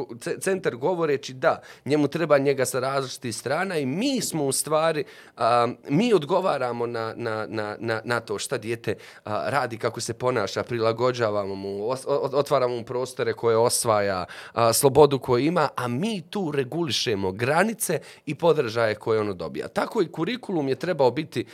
[0.41, 5.05] centar govora govoreći da, njemu treba njega sa različitih strana i mi smo u stvari,
[5.37, 10.15] a, mi odgovaramo na, na, na, na, na to šta dijete a, radi, kako se
[10.15, 15.89] ponaša, prilagođavamo mu, os, o, otvaramo mu prostore koje osvaja, a, slobodu koju ima, a
[15.89, 19.69] mi tu regulišemo granice i podržaje koje ono dobija.
[19.69, 21.45] Tako i kurikulum je trebao biti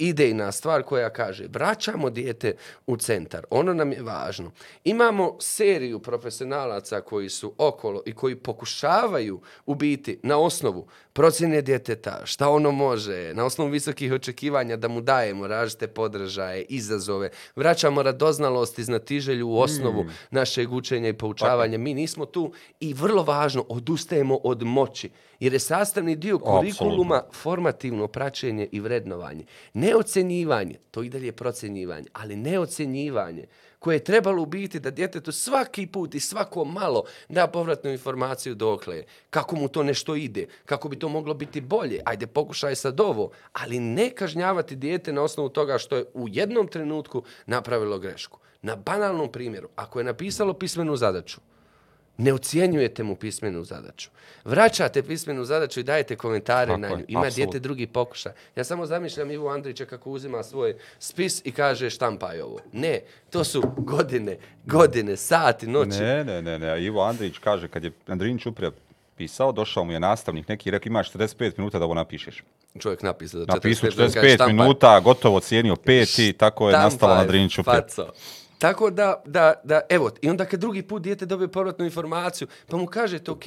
[0.00, 2.54] idejna stvar koja kaže vraćamo dijete
[2.86, 3.44] u centar.
[3.50, 4.50] Ono nam je važno.
[4.84, 12.20] Imamo seriju profesionalaca koji su okolo i koji pokušavaju u biti na osnovu procjene djeteta,
[12.24, 18.78] šta ono može, na osnovu visokih očekivanja da mu dajemo različite podržaje, izazove, vraćamo radoznalost
[18.78, 20.10] i znatiželju u osnovu mm.
[20.30, 21.78] našeg učenja i poučavanja.
[21.78, 25.10] Mi nismo tu i vrlo važno, odustajemo od moći
[25.40, 27.40] jer je sastavni dio kurikuluma Absolutno.
[27.40, 29.44] formativno praćenje i vrednovanje.
[29.74, 33.46] Ne ocenjivanje, to i dalje je procenjivanje, ali ne ocenjivanje
[33.78, 39.04] koje je trebalo biti da djetetu svaki put i svako malo da povratnu informaciju dokle,
[39.30, 43.30] kako mu to nešto ide, kako bi to moglo biti bolje, ajde pokušaj sad ovo,
[43.52, 48.38] ali ne kažnjavati dijete na osnovu toga što je u jednom trenutku napravilo grešku.
[48.62, 51.40] Na banalnom primjeru, ako je napisalo pismenu zadaću,
[52.20, 54.10] ne ocjenjujete mu pismenu zadaću.
[54.44, 57.04] Vraćate pismenu zadaću i dajete komentare Tako na nju.
[57.08, 57.34] Ima absolut.
[57.36, 58.32] djete drugi pokušaj.
[58.56, 62.58] Ja samo zamišljam Ivo Andrića kako uzima svoj spis i kaže štampaj ovo.
[62.72, 66.00] Ne, to su godine, godine, sati, noći.
[66.00, 66.84] Ne, ne, ne, ne.
[66.84, 68.70] Ivo Andrić kaže kad je Andrin Čuprija
[69.16, 72.42] pisao, došao mu je nastavnik neki i rekao imaš 45 minuta da ovo napišeš.
[72.78, 73.44] Čovjek napisao.
[73.48, 77.80] Napisao 45 minuta, gotovo cijenio peti, tako je nastalo na Andrin Čuprija.
[77.80, 78.12] Faco.
[78.60, 82.76] Tako da, da, da, evo, i onda kad drugi put dijete dobije povratnu informaciju, pa
[82.76, 83.46] mu kažete, ok,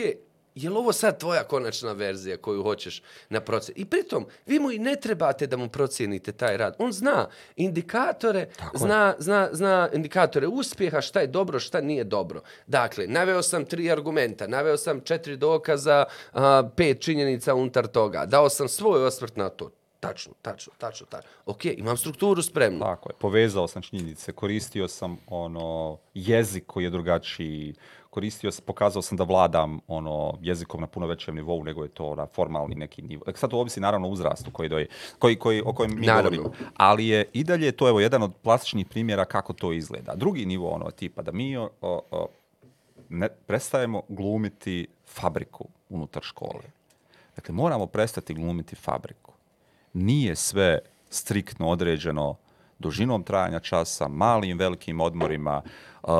[0.56, 3.76] je li ovo sad tvoja konačna verzija koju hoćeš na proces?
[3.76, 6.76] I pritom, vi mu i ne trebate da mu procijenite taj rad.
[6.80, 12.42] On zna indikatore, zna, zna, zna indikatore uspjeha, šta je dobro, šta nije dobro.
[12.68, 18.50] Dakle, naveo sam tri argumenta, naveo sam četiri dokaza, a, pet činjenica unutar toga, dao
[18.50, 21.30] sam svoj osvrt na to tačno, tačno, tačno, tačno.
[21.46, 22.80] Ok, imam strukturu spremnu.
[22.80, 27.74] Tako je, povezao sam činjenice, koristio sam ono jezik koji je drugačiji,
[28.10, 32.16] koristio sam, pokazao sam da vladam ono jezikom na puno većem nivou nego je to
[32.16, 33.26] na formalni neki nivo.
[33.36, 34.88] Sad to ovisi naravno uzrastu koji doje,
[35.20, 36.44] koji, koji, o kojem mi naravno.
[36.44, 36.70] govorimo.
[36.78, 40.16] Ali je i dalje to evo jedan od plastičnih primjera kako to izgleda.
[40.16, 42.28] Drugi nivo ono tipa da mi o, o,
[43.10, 46.64] ne, prestajemo glumiti fabriku unutar škole.
[47.36, 49.33] Dakle, moramo prestati glumiti fabriku
[49.94, 50.80] nije sve
[51.10, 52.36] striktno određeno
[52.80, 55.62] dužinom trajanja časa, malim, velikim odmorima,
[56.04, 56.12] uh,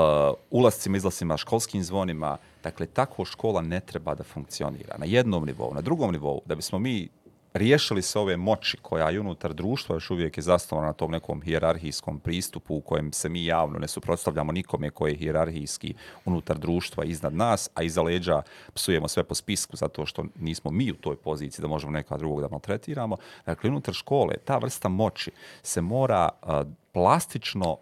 [0.50, 2.38] ulascima, izlascima, školskim zvonima.
[2.64, 4.98] Dakle, tako škola ne treba da funkcionira.
[4.98, 7.10] Na jednom nivou, na drugom nivou, da bismo mi
[7.54, 11.42] riješili se ove moći koja je unutar društva još uvijek je zasnovana na tom nekom
[11.42, 15.94] hijerarhijskom pristupu u kojem se mi javno ne suprotstavljamo nikome koji je hijerarhijski
[16.26, 18.42] unutar društva iznad nas, a iza leđa
[18.74, 22.42] psujemo sve po spisku zato što nismo mi u toj poziciji da možemo neka drugog
[22.42, 23.18] da maltretiramo.
[23.46, 25.32] Dakle, unutar škole ta vrsta moći
[25.64, 26.50] se mora uh,
[26.92, 27.78] plastično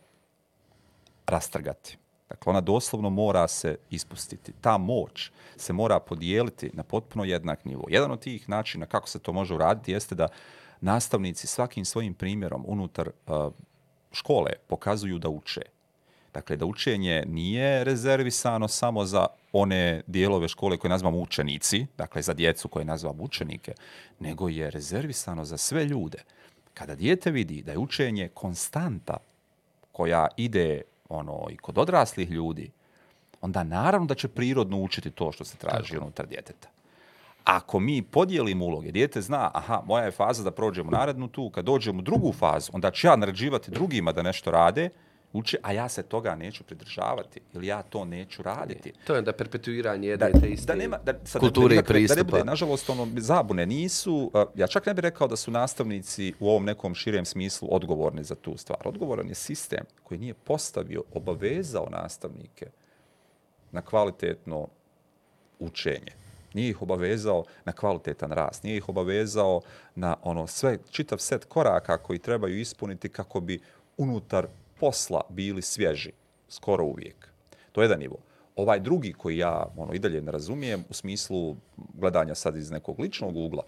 [1.27, 2.00] rastrgati.
[2.31, 4.53] Dakle, ona doslovno mora se ispustiti.
[4.61, 7.85] Ta moć se mora podijeliti na potpuno jednak nivo.
[7.89, 10.27] Jedan od tih načina kako se to može uraditi jeste da
[10.81, 13.51] nastavnici svakim svojim primjerom unutar uh,
[14.11, 15.61] škole pokazuju da uče.
[16.33, 22.33] Dakle, da učenje nije rezervisano samo za one dijelove škole koje nazvamo učenici, dakle za
[22.33, 23.73] djecu koje nazvamo učenike,
[24.19, 26.23] nego je rezervisano za sve ljude.
[26.73, 29.17] Kada dijete vidi da je učenje konstanta
[29.91, 32.71] koja ide ono i kod odraslih ljudi,
[33.41, 36.03] onda naravno da će prirodno učiti to što se traži Tako.
[36.03, 36.67] unutar djeteta.
[37.43, 41.65] Ako mi podijelimo uloge, djete zna, aha, moja je faza da prođemo narednu tu, kad
[41.65, 44.89] dođemo u drugu fazu, onda ću ja naređivati drugima da nešto rade,
[45.33, 48.93] uči, a ja se toga neću pridržavati ili ja to neću raditi.
[49.07, 51.83] To je da perpetuiranje jedne da, te iste da nema, da, sad, kulture da, i
[51.83, 52.15] pristupa.
[52.15, 55.51] Da ne bude, nažalost, ono, zabune nisu, uh, ja čak ne bih rekao da su
[55.51, 58.79] nastavnici u ovom nekom širem smislu odgovorni za tu stvar.
[58.85, 62.67] Odgovoran je sistem koji nije postavio, obavezao nastavnike
[63.71, 64.67] na kvalitetno
[65.59, 66.11] učenje.
[66.53, 69.61] Nije ih obavezao na kvalitetan rast, nije ih obavezao
[69.95, 73.59] na ono sve čitav set koraka koji trebaju ispuniti kako bi
[73.97, 74.47] unutar
[74.81, 76.11] posla bili svježi,
[76.49, 77.29] skoro uvijek.
[77.71, 78.17] To je jedan nivo.
[78.55, 81.55] Ovaj drugi koji ja ono, i dalje ne razumijem u smislu
[81.93, 83.63] gledanja sad iz nekog ličnog ugla,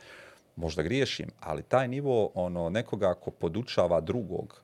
[0.55, 4.61] možda griješim, ali taj nivo ono nekoga ko podučava drugog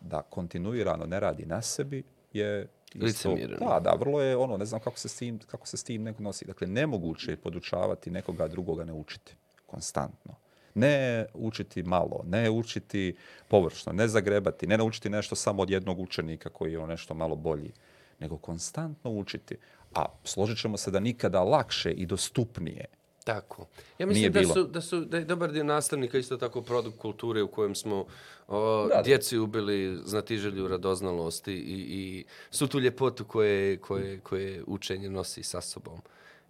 [0.00, 4.80] da kontinuirano ne radi na sebi je isto, da, da, vrlo je ono, ne znam
[4.80, 6.44] kako se s tim, kako se s tim neko nosi.
[6.44, 10.34] Dakle, nemoguće je podučavati nekoga drugoga ne učiti konstantno
[10.78, 13.16] ne učiti malo, ne učiti
[13.48, 17.72] površno, ne zagrebati, ne naučiti nešto samo od jednog učenika koji je nešto malo bolji,
[18.20, 19.56] nego konstantno učiti.
[19.94, 22.84] A složit ćemo se da nikada lakše i dostupnije
[23.24, 23.66] Tako.
[23.98, 24.54] Ja Nije mislim da bilo.
[24.54, 28.06] su, da su da je dobar dio nastavnika isto tako produkt kulture u kojem smo
[28.48, 29.02] o, Da, da.
[29.02, 35.60] djeci ubili znatiželju, radoznalosti i, i su tu ljepotu koje, koje, koje učenje nosi sa
[35.60, 36.00] sobom.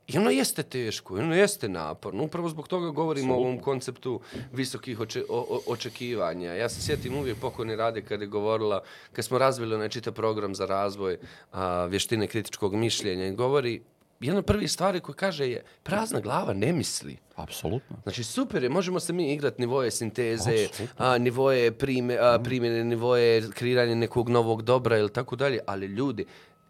[0.08, 2.24] I ono jeste teško, ono jeste naporno.
[2.24, 4.20] Upravo zbog toga govorimo o ovom konceptu
[4.52, 6.54] visokih oče, o, o, očekivanja.
[6.54, 8.82] Ja se sjetim uvijek pokojni Rade kada je govorila,
[9.12, 11.18] kad smo razvili onaj čitav program za razvoj
[11.52, 13.82] a, vještine kritičkog mišljenja i govori,
[14.20, 17.16] jedna od prvih stvari koje kaže je prazna glava ne misli.
[17.36, 17.96] Apsolutno.
[18.02, 23.50] Znači super je, možemo se mi igrati nivoje sinteze, a, nivoje prime, a, primjene, nivoje
[23.50, 26.24] kreiranja nekog novog dobra ili tako dalje, ali ljudi,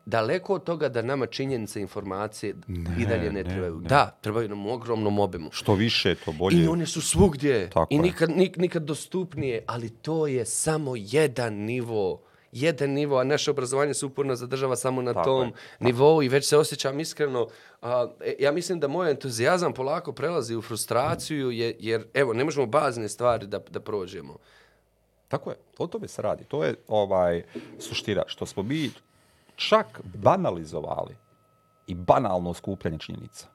[0.08, 2.54] daleko od toga da nama činjenice informacije
[2.98, 3.80] i dalje ne, ne, trebaju.
[3.80, 3.88] ne.
[3.88, 5.48] Da, trebaju nam u ogromnom obimu.
[5.52, 6.64] Što više, to bolje.
[6.64, 7.70] I one su svugdje.
[7.70, 13.24] Tako I nikad, nik, nikad dostupnije, ali to je samo jedan nivo jedan nivo, a
[13.24, 15.52] naše obrazovanje se uporno zadržava samo na Tako tom je.
[15.80, 17.48] nivou i već se osjećam iskreno.
[17.82, 22.44] A, e, ja mislim da moj entuzijazam polako prelazi u frustraciju, je, jer evo, ne
[22.44, 24.36] možemo bazne stvari da, da prođemo.
[25.28, 26.44] Tako je, o tome se radi.
[26.44, 27.42] To je ovaj
[27.78, 28.90] suština, što smo mi
[29.58, 31.16] čak banalizovali
[31.86, 33.46] i banalno skupljanje činjenica.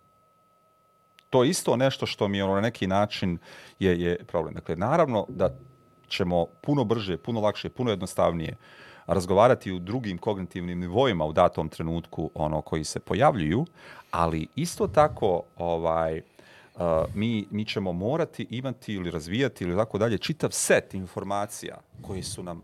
[1.30, 3.38] To je isto nešto što mi ono, na neki način
[3.80, 4.54] je, je problem.
[4.54, 5.50] Dakle, naravno da
[6.08, 8.58] ćemo puno brže, puno lakše, puno jednostavnije
[9.08, 13.66] razgovarati u drugim kognitivnim nivoima u datom trenutku ono koji se pojavljuju,
[14.12, 16.82] ali isto tako ovaj uh,
[17.14, 22.44] mi, mi ćemo morati imati ili razvijati ili tako dalje čitav set informacija koji su
[22.44, 22.62] nam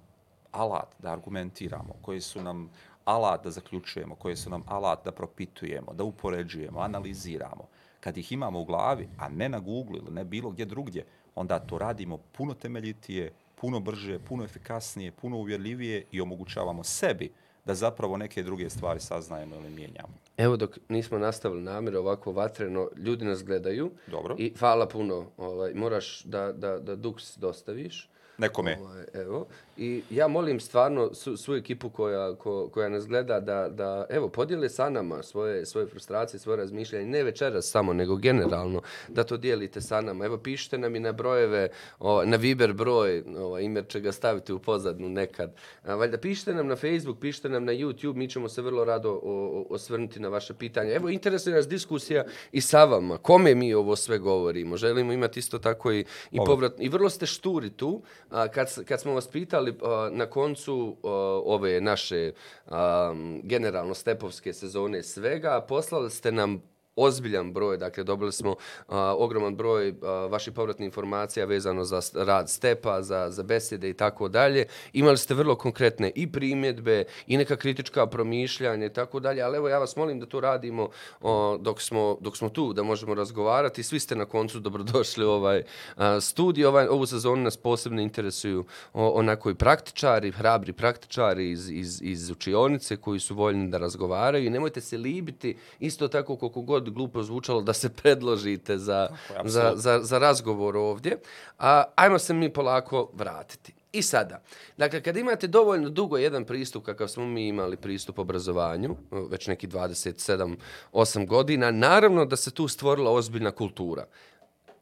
[0.52, 2.70] alat da argumentiramo, koji su nam
[3.06, 7.68] alat da zaključujemo, koji su nam alat da propitujemo, da upoređujemo, analiziramo.
[8.00, 11.60] Kad ih imamo u glavi, a ne na Google ili ne bilo gdje drugdje, onda
[11.60, 17.32] to radimo puno temeljitije, puno brže, puno efikasnije, puno uvjerljivije i omogućavamo sebi
[17.66, 20.14] da zapravo neke druge stvari saznajemo ili mijenjamo.
[20.38, 23.92] Evo dok nismo nastavili namjer ovako vatreno, ljudi nas gledaju.
[24.08, 24.36] Dobro.
[24.38, 25.26] I hvala puno.
[25.38, 28.10] Ovaj, moraš da, da, da duks dostaviš.
[28.38, 28.78] Nekome.
[28.82, 29.48] Ovaj, evo.
[29.80, 34.30] I ja molim stvarno su, svu ekipu koja, ko, koja nas gleda da, da evo,
[34.30, 37.06] podijele sa nama svoje, svoje frustracije, svoje razmišljanje.
[37.06, 40.26] Ne večeras samo, nego generalno da to dijelite sa nama.
[40.26, 41.70] Evo, pišite nam i na brojeve,
[42.00, 45.56] o, na Viber broj, ovaj, Imer će ga staviti u pozadnu nekad.
[45.84, 49.10] A, valjda pišite nam na Facebook, pišite nam na YouTube, mi ćemo se vrlo rado
[49.12, 50.92] o, o, osvrnuti na vaše pitanje.
[50.92, 53.18] Evo, interesuje nas diskusija i sa vama.
[53.18, 54.78] Kome mi ovo sve govorimo?
[54.78, 56.06] Želimo imati isto tako i, i
[56.38, 56.54] Dobro.
[56.54, 56.74] povrat.
[56.80, 58.02] I vrlo ste šturi tu.
[58.30, 61.08] A, kad, kad smo vas pitali a, na koncu a,
[61.46, 62.32] ove naše
[62.68, 63.14] a,
[63.44, 66.62] generalno stepovske sezone svega, poslali ste nam
[67.00, 68.56] ozbiljan broj, dakle dobili smo
[68.88, 73.94] a, ogroman broj a, vaših povratnih informacija vezano za rad stepa, za, za besede i
[73.94, 74.66] tako dalje.
[74.94, 79.70] Imali ste vrlo konkretne i primjedbe i neka kritička promišljanja i tako dalje, ali evo
[79.70, 80.90] ja vas molim da to radimo
[81.22, 83.84] o, dok, smo, dok smo tu, da možemo razgovarati.
[83.84, 85.64] Svi ste na koncu dobrodošli u ovaj
[85.96, 86.66] a, studij.
[86.66, 92.30] Ovaj, ovu sezonu nas posebno interesuju o, onako i praktičari, hrabri praktičari iz, iz, iz
[92.30, 97.24] učionice koji su voljni da razgovaraju i nemojte se libiti isto tako koliko god glupo
[97.24, 101.18] zvučalo da se predložite za, je, za, za, za razgovor ovdje.
[101.60, 103.74] A, ajmo se mi polako vratiti.
[103.92, 104.42] I sada,
[104.78, 109.68] dakle, kad imate dovoljno dugo jedan pristup kakav smo mi imali pristup obrazovanju, već neki
[109.68, 114.06] 27-8 godina, naravno da se tu stvorila ozbiljna kultura.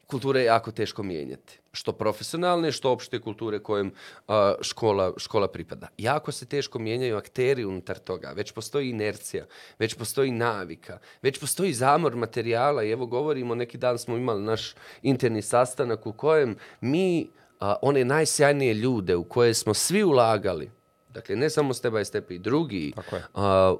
[0.07, 1.59] Kulture je jako teško mijenjati.
[1.71, 3.91] Što profesionalne, što opšte kulture kojem
[4.27, 5.87] a, škola, škola pripada.
[5.97, 8.31] Jako se teško mijenjaju akteri unutar toga.
[8.31, 9.45] Već postoji inercija,
[9.79, 14.75] već postoji navika, već postoji zamor materijala i evo govorimo, neki dan smo imali naš
[15.01, 17.29] interni sastanak u kojem mi
[17.59, 20.71] a, one najsjajnije ljude u koje smo svi ulagali,
[21.09, 22.93] dakle ne samo Step by Step i drugi,
[23.33, 23.75] a,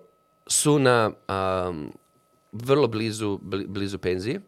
[0.47, 1.11] su na
[1.67, 1.93] um,
[2.51, 4.41] vrlo blizu, bli, blizu penzije.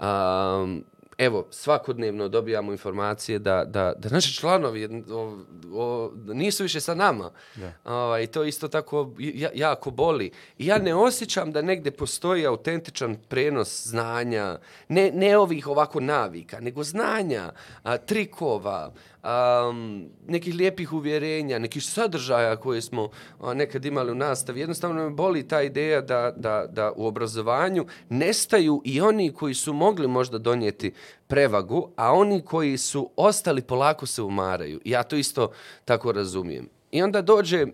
[0.00, 0.84] Um,
[1.18, 5.38] evo, svakodnevno dobijamo informacije da, da, da naši članovi o,
[5.74, 7.30] o, nisu više sa nama.
[7.84, 10.30] Ovaj, I to isto tako ja, jako boli.
[10.58, 14.58] I ja ne osjećam da negde postoji autentičan prenos znanja,
[14.88, 17.52] ne, ne ovih ovako navika, nego znanja,
[17.82, 18.92] a, trikova,
[19.24, 24.60] um, nekih lijepih uvjerenja, nekih sadržaja koje smo uh, nekad imali u nastavi.
[24.60, 29.72] Jednostavno me boli ta ideja da, da, da u obrazovanju nestaju i oni koji su
[29.72, 30.92] mogli možda donijeti
[31.26, 34.80] prevagu, a oni koji su ostali polako se umaraju.
[34.84, 35.50] Ja to isto
[35.84, 36.68] tako razumijem.
[36.90, 37.66] I onda dođe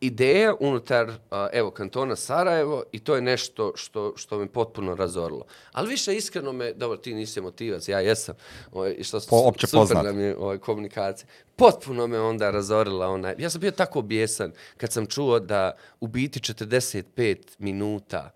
[0.00, 5.42] ideja unutar, a, evo, kantona Sarajevo i to je nešto što, što me potpuno razorilo.
[5.72, 8.34] Ali više iskreno me, dobro, ti nisi motivac, ja jesam,
[8.72, 10.04] ovaj, i što Po- opće super poznat.
[10.04, 11.26] nam je ovaj, komunikacija.
[11.56, 16.06] Potpuno me onda razorila onaj, ja sam bio tako bijesan kad sam čuo da u
[16.06, 18.30] biti 45 minuta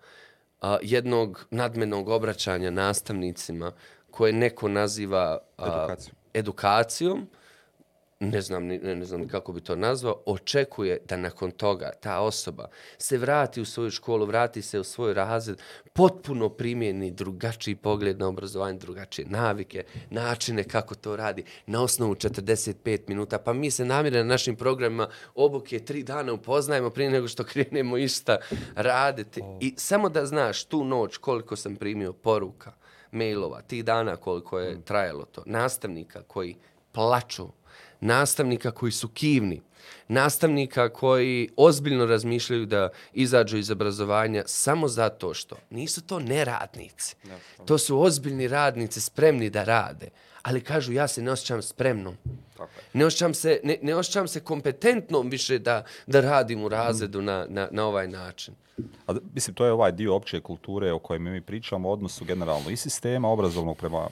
[0.61, 3.71] a, jednog nadmenog obraćanja nastavnicima
[4.11, 6.15] koje neko naziva a, Edukacijom.
[6.33, 7.27] edukacijom,
[8.19, 12.67] ne znam, ne, ne znam kako bi to nazvao, očekuje da nakon toga ta osoba
[12.97, 15.61] se vrati u svoju školu, vrati se u svoj razred,
[15.93, 22.99] potpuno primjeni drugačiji pogled na obrazovanje, drugačije navike, načine kako to radi, na osnovu 45
[23.07, 23.39] minuta.
[23.39, 27.97] Pa mi se namire na našim programima obuke tri dana upoznajemo prije nego što krenemo
[27.97, 28.37] išta
[28.75, 29.41] raditi.
[29.59, 32.73] I samo da znaš tu noć koliko sam primio poruka,
[33.11, 36.55] mailova, tih dana koliko je trajalo to, nastavnika koji
[36.91, 37.47] plaču,
[38.01, 39.61] nastavnika koji su kivni,
[40.07, 47.15] nastavnika koji ozbiljno razmišljaju da izađu iz obrazovanja samo zato što nisu to neradnici.
[47.65, 50.09] To su ozbiljni radnici spremni da rade,
[50.41, 52.17] ali kažu ja se ne osjećam spremnom.
[52.93, 57.45] Ne osjećam se, ne, ne osjećam se kompetentnom više da, da radim u razredu na,
[57.49, 58.53] na, na ovaj način.
[59.07, 62.77] A, mislim, to je ovaj dio opće kulture o kojem mi pričamo, odnosu generalno i
[62.77, 64.07] sistema obrazovnog prema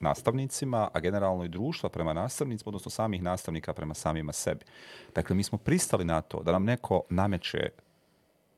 [0.00, 4.64] nastavnicima, a generalno i društva prema nastavnicima, odnosno samih nastavnika prema samima sebi.
[5.14, 7.70] Dakle, mi smo pristali na to da nam neko nameće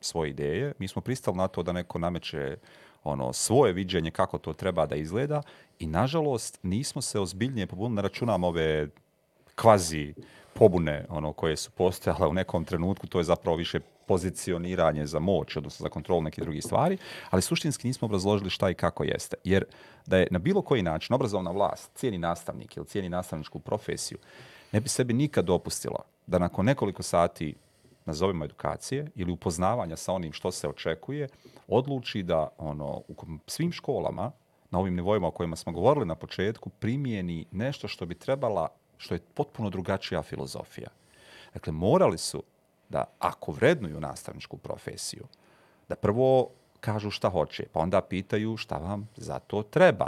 [0.01, 2.57] svoje ideje, mi smo pristali na to da neko nameće
[3.03, 5.41] ono svoje viđenje kako to treba da izgleda
[5.79, 8.87] i nažalost nismo se ozbiljnije pobunili, na računam ove
[9.55, 10.13] kvazi
[10.53, 13.79] pobune ono koje su postojale u nekom trenutku, to je zapravo više
[14.09, 16.97] pozicioniranje za moć, odnosno za kontrol nekih drugih stvari,
[17.29, 19.37] ali suštinski nismo obrazložili šta i kako jeste.
[19.43, 19.65] Jer
[20.05, 24.17] da je na bilo koji način obrazovna vlast cijeni nastavnik ili cijeni nastavničku profesiju,
[24.71, 27.55] ne bi sebi nikad dopustila da nakon nekoliko sati
[28.05, 31.27] nazovimo edukacije ili upoznavanja sa onim što se očekuje,
[31.67, 33.15] odluči da ono u
[33.47, 34.31] svim školama
[34.71, 39.13] na ovim nivoima o kojima smo govorili na početku primijeni nešto što bi trebala, što
[39.13, 40.89] je potpuno drugačija filozofija.
[41.53, 42.43] Dakle, morali su
[42.89, 45.25] da ako vrednuju nastavničku profesiju,
[45.89, 50.07] da prvo kažu šta hoće, pa onda pitaju šta vam za to treba.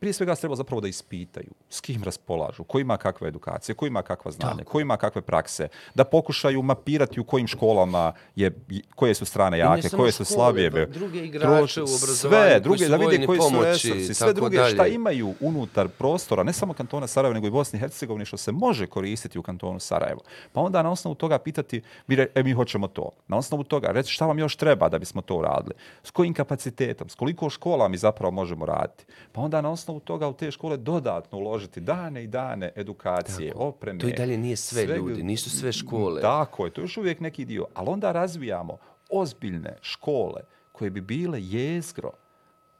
[0.00, 4.02] Prije svega treba zapravo da ispitaju s kim raspolažu, ko ima kakve edukacije, ko ima
[4.02, 8.52] kakva znanja, ko ima kakve prakse, da pokušaju mapirati u kojim školama je,
[8.94, 10.70] koje su strane ne jake, koje su slabije.
[10.70, 14.14] pa druge igrače u sve, obrazovanju koji druge, su da vide voljni koji su resursi,
[14.14, 14.94] sve druge šta dalje.
[14.94, 18.86] imaju unutar prostora, ne samo kantona Sarajevo, nego i Bosne i Hercegovine, što se može
[18.86, 20.20] koristiti u kantonu Sarajevo.
[20.52, 23.10] Pa onda na osnovu toga pitati, mi, re, e, mi hoćemo to.
[23.28, 25.74] Na osnovu toga, reći šta vam još treba da bismo to uradili.
[26.02, 29.04] S kojim kapacitetom, s koliko škola mi zapravo možemo raditi.
[29.32, 33.98] Pa onda na osnovu toga u te škole dodatno uložiti dane i dane edukacije, opreme.
[33.98, 36.20] To i dalje nije sve svega- ljudi, nisu sve škole.
[36.20, 37.66] Tako je, to je još uvijek neki dio.
[37.74, 38.76] Ali onda razvijamo
[39.10, 40.40] ozbiljne škole
[40.72, 42.10] koje bi bile jezgro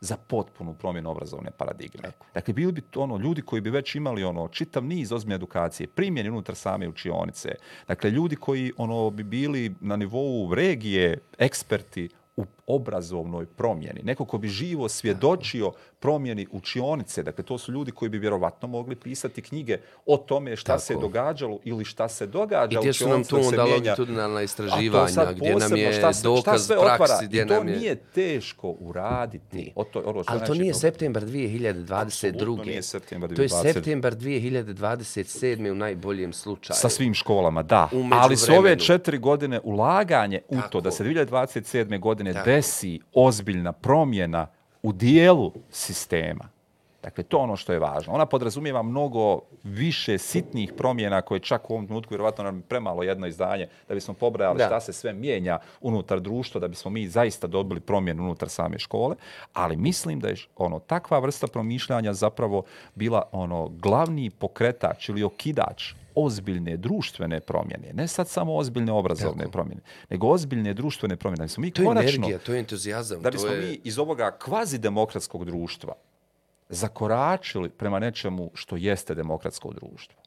[0.00, 2.08] za potpunu promjenu obrazovne paradigme.
[2.34, 5.86] Dakle, bili bi to ono ljudi koji bi već imali ono čitav niz ozbiljne edukacije,
[5.86, 7.54] primjeni unutar same učionice.
[7.88, 14.00] Dakle, ljudi koji ono bi bili na nivou regije eksperti u obrazovnoj promjeni.
[14.02, 17.22] Neko ko bi živo svjedočio promjeni učionice.
[17.22, 20.80] Dakle, to su ljudi koji bi vjerovatno mogli pisati knjige o tome šta Tako.
[20.80, 25.32] se događalo ili šta se događa I gdje su nam tu onda longitudinalna to istraživanja,
[25.32, 27.20] gdje nam je šta se- šta dokaz sve praksi, otvara.
[27.22, 27.76] gdje I to nam je...
[27.76, 29.72] nije teško uraditi.
[29.74, 30.80] O to, ono Ali to nije dobro.
[30.80, 31.40] septembar Apsolutno
[32.64, 32.66] 2022.
[32.66, 33.62] nije septembar To je 2020.
[33.64, 35.70] septembar 2027.
[35.70, 36.76] u najboljem slučaju.
[36.76, 37.88] Sa svim školama, da.
[37.92, 40.80] U Ali su ove četiri godine ulaganje u to Tako.
[40.80, 41.98] da se 2027.
[41.98, 44.46] godine Tako desi ozbiljna promjena
[44.82, 46.48] u dijelu sistema.
[47.02, 48.12] Dakle, to ono što je važno.
[48.12, 53.02] Ona podrazumijeva mnogo više sitnih promjena koje čak u ovom trenutku vjerovatno nam je premalo
[53.02, 54.66] jedno izdanje da bismo pobrajali Da.
[54.66, 59.16] šta se sve mijenja unutar društva, da bismo mi zaista dobili promjenu unutar same škole,
[59.52, 62.62] ali mislim da je ono takva vrsta promišljanja zapravo
[62.94, 69.50] bila ono glavni pokretač ili okidač ozbiljne društvene promjene, ne sad samo ozbiljne obrazovne Tako.
[69.50, 69.80] promjene,
[70.10, 71.46] nego ozbiljne društvene promjene.
[71.46, 73.22] Da mi To je konačno, energija, to je entuzijazam.
[73.22, 73.60] da to bismo je...
[73.60, 75.94] mi iz ovoga kvazi demokratskog društva
[76.70, 80.20] zakoračili prema nečemu što jeste demokratsko društvo.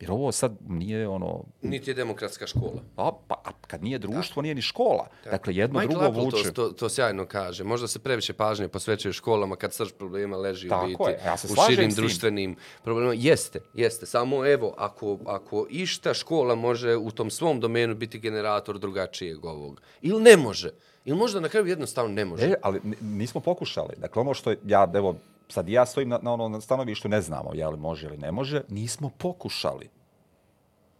[0.00, 1.44] Jer ovo sad nije ono...
[1.62, 2.82] Niti je demokratska škola.
[2.96, 5.06] A, pa, a kad nije društvo, nije ni škola.
[5.24, 6.52] Dakle, jedno Michael drugo Apple vuče.
[6.52, 7.64] To, to, to sjajno kaže.
[7.64, 11.36] Možda se previše pažnje posvećuje školama kad srž problema leži Tako u biti je, ja
[11.36, 13.14] se u širim društvenim problemima.
[13.16, 14.06] Jeste, jeste.
[14.06, 19.80] Samo evo, ako, ako išta škola može u tom svom domenu biti generator drugačijeg ovog.
[20.02, 20.70] Ili ne može.
[21.04, 22.46] Ili možda na kraju jednostavno ne može.
[22.46, 23.94] E, ali nismo pokušali.
[23.96, 25.16] Dakle, ono što ja, evo,
[25.48, 28.62] sad ja stojim na, na ono stanovištu, ne znamo je li može ili ne može,
[28.68, 29.88] nismo pokušali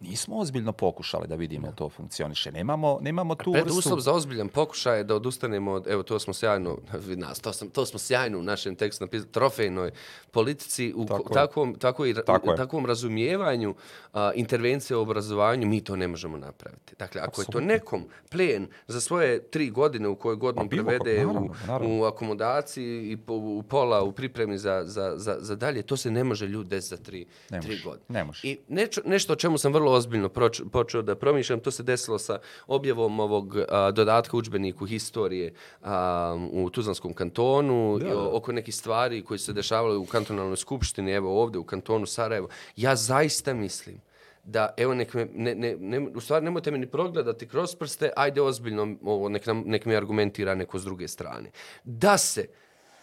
[0.01, 2.53] nismo ozbiljno pokušali da vidimo to funkcioniše.
[2.53, 6.78] Nemamo, nemamo tu Preduslov za ozbiljan pokušaj je da odustanemo od, evo to smo sjajno,
[7.16, 9.90] nas, to, sam, to smo sjajno u našem tekstu napisali, trofejnoj
[10.30, 11.34] politici, u Tako ko- je.
[11.36, 12.57] takvom, tako i, Tako je.
[12.57, 13.74] takvom razumijevanju
[14.12, 16.94] a, intervencije u obrazovanju, mi to ne možemo napraviti.
[16.99, 20.82] Dakle, ako je to nekom plen za svoje tri godine u kojoj godinu Pa ko-
[20.82, 21.97] prevede naravno, u, naravno.
[21.97, 22.57] u akomodaciji
[23.03, 26.47] i po, u pola u pripremi za, za, za, za dalje, to se ne može
[26.47, 28.05] ljudi desiti za tri, Ne tri može, godine.
[28.11, 28.40] ne može.
[28.44, 32.18] I nečo, nešto o čemu sam vrlo ozbiljno proč, počeo da promišljam, to se desilo
[32.18, 38.74] sa objavom ovog a, dodatka učbeniku historije a, u Tuzlanskom kantonu, i o- oko nekih
[38.74, 42.49] stvari koji su se dešavale u kantonalnoj skupštini, evo ovdje u kantonu Sarajevo.
[42.76, 44.01] Ja zaista mislim
[44.45, 48.11] da, evo, nek me, ne, ne, ne, u stvari nemojte me ni progledati kroz prste,
[48.16, 51.51] ajde ozbiljno, ovo, nek, nam, nek mi argumentira neko s druge strane.
[51.84, 52.47] Da se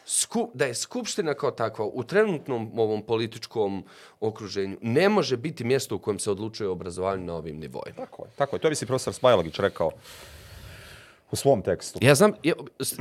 [0.06, 3.84] Sku, da je skupština kao takva u trenutnom ovom političkom
[4.20, 7.96] okruženju ne može biti mjesto u kojem se odlučuje o obrazovanju na ovim nivoima.
[7.96, 8.60] Tako je, tako je.
[8.60, 9.92] To bi si profesor Smajlogić rekao
[11.32, 12.00] u svom tekstu.
[12.02, 12.54] Ja znam, ja,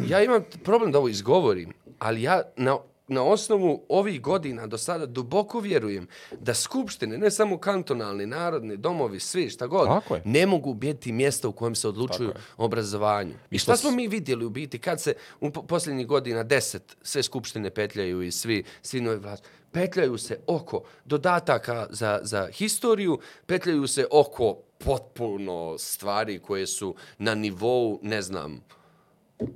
[0.09, 2.79] ja imam problem da ovo izgovorim, ali ja na,
[3.13, 6.07] na osnovu ovih godina do sada duboko vjerujem
[6.41, 9.89] da skupštine, ne samo kantonalni, narodni, domovi, svi, šta god,
[10.25, 13.35] ne mogu biti mjesto u kojem se odlučuju o obrazovanju.
[13.51, 17.23] I šta smo mi vidjeli u biti kad se u po- posljednjih godina deset sve
[17.23, 23.87] skupštine petljaju i svi, svi novi vlast, petljaju se oko dodataka za, za historiju, petljaju
[23.87, 28.61] se oko potpuno stvari koje su na nivou, ne znam,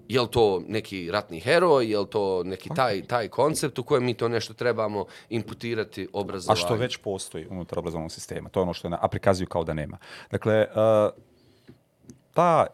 [0.09, 4.05] je li to neki ratni heroj, je li to neki taj, taj koncept u kojem
[4.05, 6.57] mi to nešto trebamo imputirati A obrazovanju.
[6.57, 8.49] što već postoji unutar obrazovnog sistema.
[8.49, 9.99] To je ono što je, na- a prikazuju kao da nema.
[10.31, 11.23] Dakle, uh,
[12.33, 12.67] ta,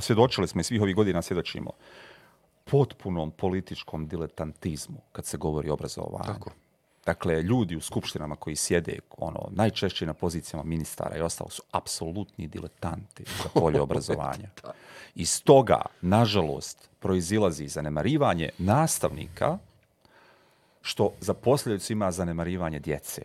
[0.00, 1.70] svjedočili smo i svih ovih godina svjedočimo,
[2.64, 6.24] potpunom političkom diletantizmu kad se govori o obrazovanju.
[6.26, 6.50] Tako.
[7.08, 12.48] Dakle, ljudi u skupštinama koji sjede ono, najčešće na pozicijama ministara i ostalo su apsolutni
[12.48, 14.48] diletanti za polje obrazovanja.
[15.14, 19.58] I stoga, nažalost, proizilazi zanemarivanje nastavnika
[20.82, 23.22] što za posljedicu ima zanemarivanje djece.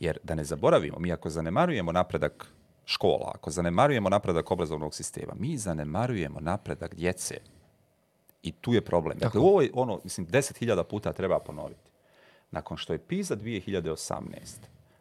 [0.00, 2.46] Jer da ne zaboravimo, mi ako zanemarujemo napredak
[2.84, 7.36] škola, ako zanemarujemo napredak obrazovnog sistema, mi zanemarujemo napredak djece.
[8.42, 9.18] I tu je problem.
[9.18, 11.93] Dakle, ovo je ono, mislim, 10.000 puta treba ponoviti.
[12.54, 14.20] Nakon što je PISA 2018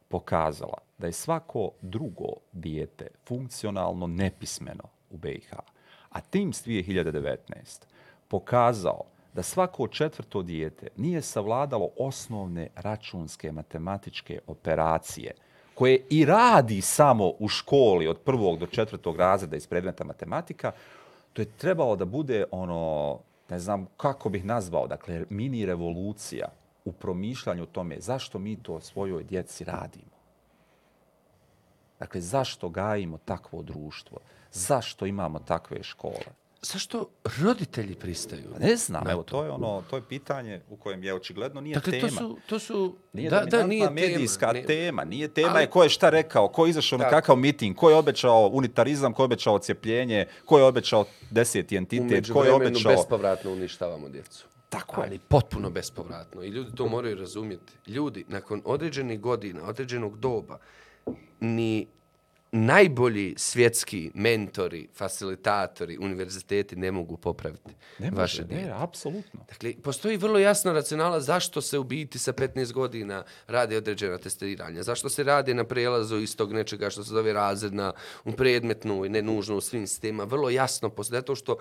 [0.08, 5.54] pokazala da je svako drugo dijete funkcionalno nepismeno u BiH,
[6.10, 7.38] a TIMS 2019
[8.28, 9.02] pokazao
[9.34, 15.32] da svako četvrto dijete nije savladalo osnovne računske matematičke operacije
[15.74, 20.72] koje i radi samo u školi od prvog do četvrtog razreda iz predmeta matematika,
[21.34, 26.48] to je trebalo da bude ono, ne znam kako bih nazvao, dakle mini revolucija
[26.86, 30.14] u promišljanju o tome zašto mi to svojoj djeci radimo.
[32.00, 34.18] Dakle, zašto gajimo takvo društvo?
[34.52, 36.26] Zašto imamo takve škole?
[36.62, 37.10] Zašto
[37.44, 38.50] roditelji pristaju?
[38.60, 41.92] Ne znam, evo, to je ono, to je pitanje u kojem je očigledno nije Dakle,
[41.92, 42.08] tema.
[42.08, 44.68] to su, to su Nije da, da, nije medijska tema.
[44.68, 45.04] tema.
[45.04, 47.90] Nije tema Ali- je ko je šta rekao, ko je izašao na kakav miting, ko
[47.90, 52.68] je obećao unitarizam, ko je obećao cijepljenje, ko je obećao deseti entitet, ko je međuvremenu
[52.68, 52.92] obećao...
[52.92, 54.46] bespovratno uništavamo djecu.
[54.74, 55.08] Tako je.
[55.08, 56.44] Ali potpuno bespovratno.
[56.44, 57.74] I ljudi to moraju razumjeti.
[57.88, 60.60] Ljudi, nakon određenih godina, određenog doba,
[61.40, 61.88] ni
[62.52, 68.66] najbolji svjetski mentori, facilitatori, univerziteti ne mogu popraviti Ne vaše može, dijete.
[68.66, 69.46] ne, apsolutno.
[69.50, 74.84] Dakle, postoji vrlo jasna racionala zašto se u biti sa 15 godina radi određena testiranja.
[74.84, 77.94] Zašto se radi na prelazu iz tog nečega što se zove razredna
[78.26, 80.24] u predmetnu i ne nužno u svim sistema.
[80.24, 81.18] Vrlo jasno postoji.
[81.18, 81.58] Zato što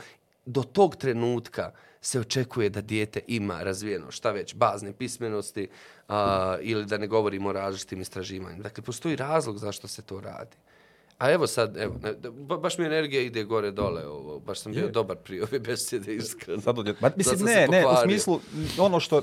[0.47, 1.73] do tog trenutka
[2.03, 5.69] se očekuje da dijete ima razvijeno šta već, bazne pismenosti
[6.09, 8.63] a, ili da ne govorimo o različitim istraživanjima.
[8.63, 10.57] Dakle, postoji razlog zašto se to radi.
[11.19, 11.95] A evo sad, evo,
[12.33, 14.91] ba- baš mi energija ide gore dole, ovo, baš sam bio Je.
[14.91, 16.61] dobar prije ove besede, iskreno.
[16.61, 18.41] Sad odje- Ma, mislim, Sad ne, ne, u smislu,
[18.79, 19.23] ono što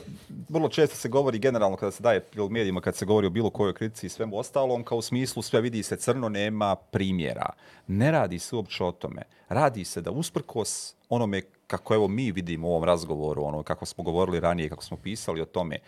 [0.49, 3.49] vrlo često se govori generalno kada se daje prilog medijima, kad se govori o bilo
[3.49, 7.49] kojoj kritici i svemu ostalom, kao u smislu sve vidi se crno, nema primjera.
[7.87, 9.21] Ne radi se uopće o tome.
[9.49, 14.03] Radi se da usprkos onome kako evo mi vidimo u ovom razgovoru, ono kako smo
[14.03, 15.79] govorili ranije, kako smo pisali o tome,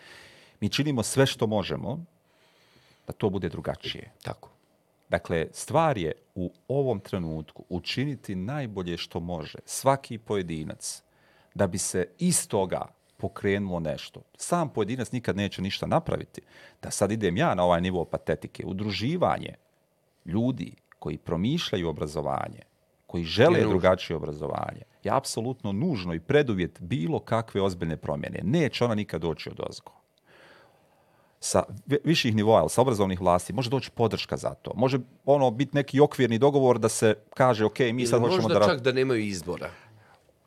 [0.60, 2.04] mi činimo sve što možemo
[3.06, 4.12] da to bude drugačije.
[4.22, 4.50] Tako.
[5.08, 11.02] Dakle, stvar je u ovom trenutku učiniti najbolje što može svaki pojedinac
[11.54, 14.22] da bi se iz toga pokrenulo nešto.
[14.36, 16.40] Sam pojedinac nikad neće ništa napraviti.
[16.82, 18.66] Da sad idem ja na ovaj nivo patetike.
[18.66, 19.54] Udruživanje
[20.24, 22.62] ljudi koji promišljaju obrazovanje,
[23.06, 28.40] koji žele drugačije obrazovanje, je apsolutno nužno i preduvjet bilo kakve ozbiljne promjene.
[28.42, 29.92] Neće ona nikad doći od ozgo.
[31.44, 34.72] sa vi- viših nivoa, sa obrazovnih vlasti, može doći podrška za to.
[34.74, 38.60] Može ono biti neki okvirni dogovor da se kaže, ok, mi sad hoćemo možda da...
[38.60, 39.70] ra- čak da nemaju izbora.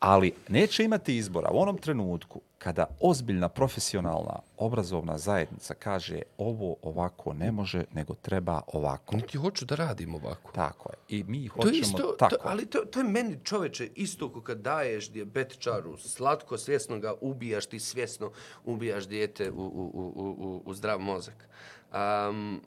[0.05, 7.33] Ali neće imati izbora u onom trenutku kada ozbiljna profesionalna obrazovna zajednica kaže ovo ovako
[7.33, 9.15] ne može, nego treba ovako.
[9.15, 10.51] Niti hoću da radim ovako.
[10.51, 11.17] Tako je.
[11.17, 12.35] I mi To hoćemo je isto, tako.
[12.35, 17.13] to, ali to, to je meni čoveče isto ko kad daješ dijabetičaru slatko, svjesno ga
[17.21, 18.31] ubijaš, ti svjesno
[18.65, 21.47] ubijaš dijete u, u, u, u- u zdrav mozak.
[22.29, 22.61] Um,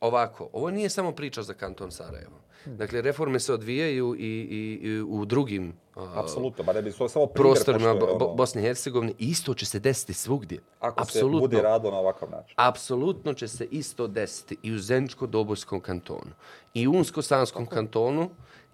[0.00, 2.45] ovako, ovo nije samo priča za kanton Sarajevo.
[2.64, 7.26] Dakle, reforme se odvijaju i, i, i u drugim Apsolutno, ba ne bi to samo
[7.26, 9.12] prostorima Bo- Bosne i Hercegovine.
[9.18, 10.58] Isto će se desiti svugdje.
[10.80, 11.60] Apsolutno.
[11.60, 12.54] radilo na ovakav način.
[12.56, 16.32] Apsolutno će se isto desiti i u Zeničko-Dobojskom kantonu,
[16.74, 18.30] i u Unsko-Sanskom kantonu,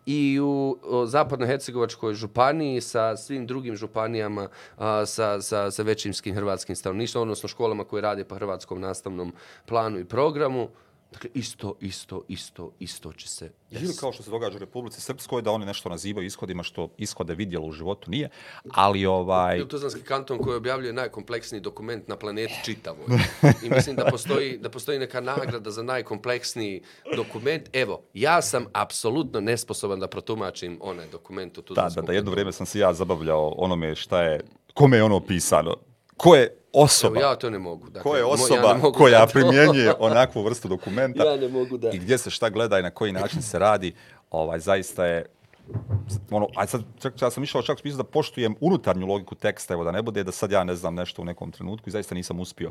[0.06, 7.22] i u Zapadno-Hercegovačkoj županiji sa svim drugim županijama a, sa, sa, sa većinskim hrvatskim stanovništvom,
[7.22, 9.32] odnosno školama koje rade po hrvatskom nastavnom
[9.66, 10.68] planu i programu.
[11.12, 14.00] Dakle, isto, isto, isto, isto će se Ili desiti.
[14.00, 17.66] kao što se događa u Republici Srpskoj, da oni nešto nazivaju ishodima što ishode vidjelo
[17.66, 18.28] u životu nije,
[18.70, 19.58] ali ovaj...
[19.58, 23.04] Ili Tuzlanski kanton koji objavljuje najkompleksniji dokument na planeti čitavoj.
[23.64, 26.82] I mislim da postoji, da postoji neka nagrada za najkompleksniji
[27.16, 27.68] dokument.
[27.72, 32.20] Evo, ja sam apsolutno nesposoban da protumačim onaj dokument u Da, Tuzlanskom da, da, jedno
[32.20, 32.34] kantonu.
[32.34, 34.40] vrijeme sam se ja zabavljao onome šta je,
[34.74, 35.76] kome je ono pisano,
[36.16, 37.86] ko je osoba, Evo, ja to ne mogu.
[37.86, 41.24] Dakle, ko je ja osoba ne mogu koja primjenjuje onakvu vrstu dokumenta?
[41.30, 41.90] Ja ne mogu da...
[41.90, 43.94] i gdje se šta gleda i na koji način se radi,
[44.30, 45.26] ovaj, zaista je
[46.30, 49.84] ono, aj sad, čak, ja sam išao čak smislu da poštujem unutarnju logiku teksta, evo
[49.84, 52.40] da ne bude da sad ja ne znam nešto u nekom trenutku i zaista nisam
[52.40, 52.70] uspio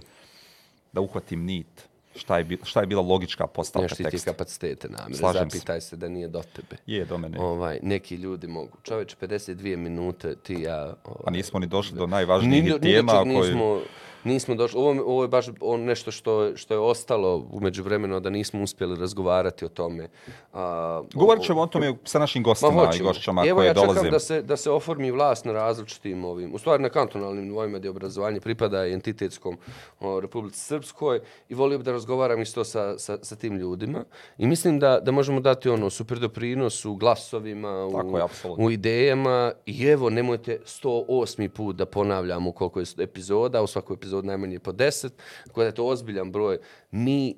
[0.94, 4.32] da uhvatim nit šta je, šta je bila logička postavka Neš ti ti teksta.
[4.32, 5.18] kapacitete namire.
[5.18, 5.58] Slažem se.
[5.58, 6.76] Zapitaj se da nije do tebe.
[6.86, 7.40] Je, do mene.
[7.40, 8.78] Ovaj, neki ljudi mogu.
[8.84, 10.94] Čoveč, 52 minute, ti ja...
[11.04, 13.50] Ovaj, A nismo ni došli do najvažnijih Ni, ni, tema ni koji...
[13.50, 13.80] nismo,
[14.24, 14.80] nismo došli.
[14.80, 19.00] Ovo, ovo je baš on nešto što, što je ostalo umeđu vremenu, da nismo uspjeli
[19.00, 20.10] razgovarati o tome.
[20.54, 23.10] A, Govorit ćemo o tome sa našim Ma gostima i hoćemo.
[23.10, 23.94] gošćama Evo koje ja dolaze.
[23.94, 27.78] čekam da se, da se oformi vlast na različitim ovim, u stvari na kantonalnim nivoima
[27.78, 29.58] gdje obrazovanje pripada i entitetskom
[30.00, 31.20] o, Republici Srpskoj
[31.50, 34.04] i volio bi da razgovaram isto sa, sa, sa tim ljudima.
[34.38, 38.66] I mislim da, da možemo dati ono super doprinos u glasovima, u, Tako je, apsolutno.
[38.66, 41.48] u idejama i evo nemojte 108.
[41.48, 45.10] put da ponavljamo koliko je epizoda, u svakoj epizodi najmanje po 10,
[45.46, 46.58] tako da je to ozbiljan broj.
[46.92, 47.36] Mi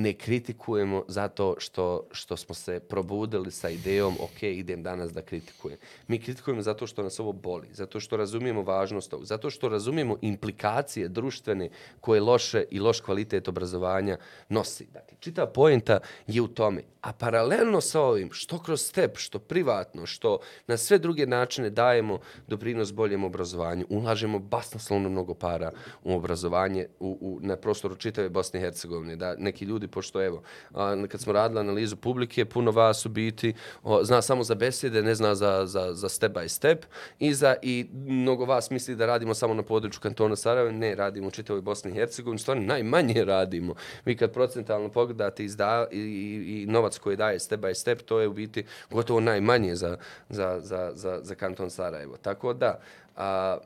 [0.00, 5.78] ne kritikujemo zato što, što smo se probudili sa idejom, ok, idem danas da kritikujem.
[6.08, 10.16] Mi kritikujemo zato što nas ovo boli, zato što razumijemo važnost ovog, zato što razumijemo
[10.20, 11.70] implikacije društvene
[12.00, 14.16] koje loše i loš kvalitet obrazovanja
[14.48, 14.86] nosi.
[14.92, 16.82] Dakle, čita poenta je u tome.
[17.00, 22.18] A paralelno sa ovim, što kroz step, što privatno, što na sve druge načine dajemo
[22.48, 25.72] doprinos boljem obrazovanju, ulažemo basnoslovno mnogo para
[26.04, 29.16] u obrazovanje u, u, na prostoru čitave Bosne i Hercegovine.
[29.16, 30.42] Da neki ljudi, pošto evo,
[30.74, 35.02] a, kad smo radili analizu publike, puno vas u biti o, zna samo za besjede,
[35.02, 36.84] ne zna za, za, za step by step
[37.18, 41.28] i, za, i mnogo vas misli da radimo samo na području kantona Sarajeva, ne, radimo
[41.28, 43.74] u čitavoj Bosni i Hercegovini, stvarno najmanje radimo.
[44.04, 48.20] Vi kad procentalno pogledate izda, i, i, i novac koji daje step by step, to
[48.20, 49.96] je u biti gotovo najmanje za,
[50.28, 52.16] za, za, za, za kanton Sarajevo.
[52.16, 52.80] Tako da,
[53.16, 53.58] a,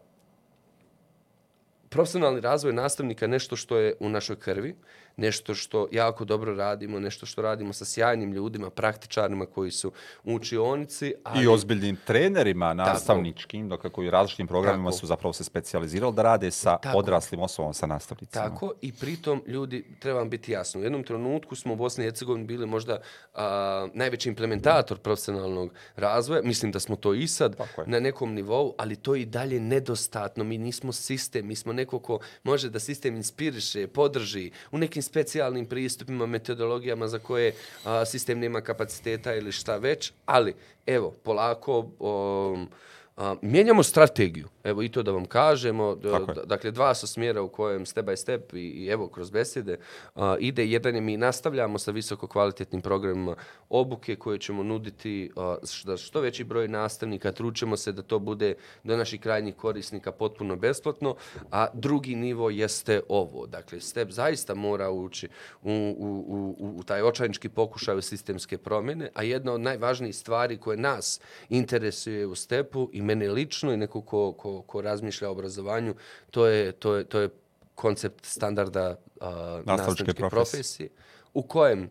[1.95, 4.75] profesionalni razvoj nastavnika je nešto što je u našoj krvi,
[5.17, 9.93] nešto što jako dobro radimo, nešto što radimo sa sjajnim ljudima, praktičarima koji su
[10.25, 11.15] u učionici.
[11.25, 11.45] Ali...
[11.45, 14.99] I ozbiljnim trenerima nastavničkim, dakle koji u različitim programima Tako.
[14.99, 16.99] su zapravo se specijalizirali da rade sa Tako.
[16.99, 18.45] odraslim osobama, sa nastavnicima.
[18.45, 22.07] Tako i pritom ljudi, treba vam biti jasno, u jednom trenutku smo u Bosni i
[22.07, 23.01] Hercegovini bili možda
[23.35, 27.57] a, najveći implementator profesionalnog razvoja, mislim da smo to i sad
[27.87, 31.99] na nekom nivou, ali to je i dalje nedostatno, mi nismo sistem, mi smo neko
[31.99, 38.39] ko može da sistem inspiriše, podrži u nekim specijalnim pristupima, metodologijama za koje a, sistem
[38.39, 40.55] nema kapaciteta ili šta već, ali
[40.87, 41.79] evo, polako...
[41.99, 42.69] Um,
[43.17, 45.97] A, mijenjamo strategiju, evo i to da vam kažemo,
[46.45, 49.79] dakle dva su smjera u kojem step by step i, i evo kroz besede
[50.15, 50.67] a, ide.
[50.67, 53.37] Jedan je mi nastavljamo sa visoko kvalitetnim programima
[53.69, 58.55] obuke koje ćemo nuditi a, što, što veći broj nastavnika, tručemo se da to bude
[58.85, 61.17] do naših krajnjih korisnika potpuno besplatno,
[61.51, 63.47] a drugi nivo jeste ovo.
[63.47, 65.29] Dakle, step zaista mora ući
[65.63, 70.57] u, u, u, u, u taj očajnički pokušaj sistemske promjene, a jedna od najvažnijih stvari
[70.57, 75.33] koje nas interesuje u stepu i mene lično i neko ko, ko, ko razmišlja o
[75.33, 75.95] obrazovanju,
[76.31, 77.29] to je, to je, to je
[77.75, 79.27] koncept standarda uh,
[79.65, 80.31] nastavničke profesije.
[80.31, 80.89] profesije,
[81.35, 81.91] u kojem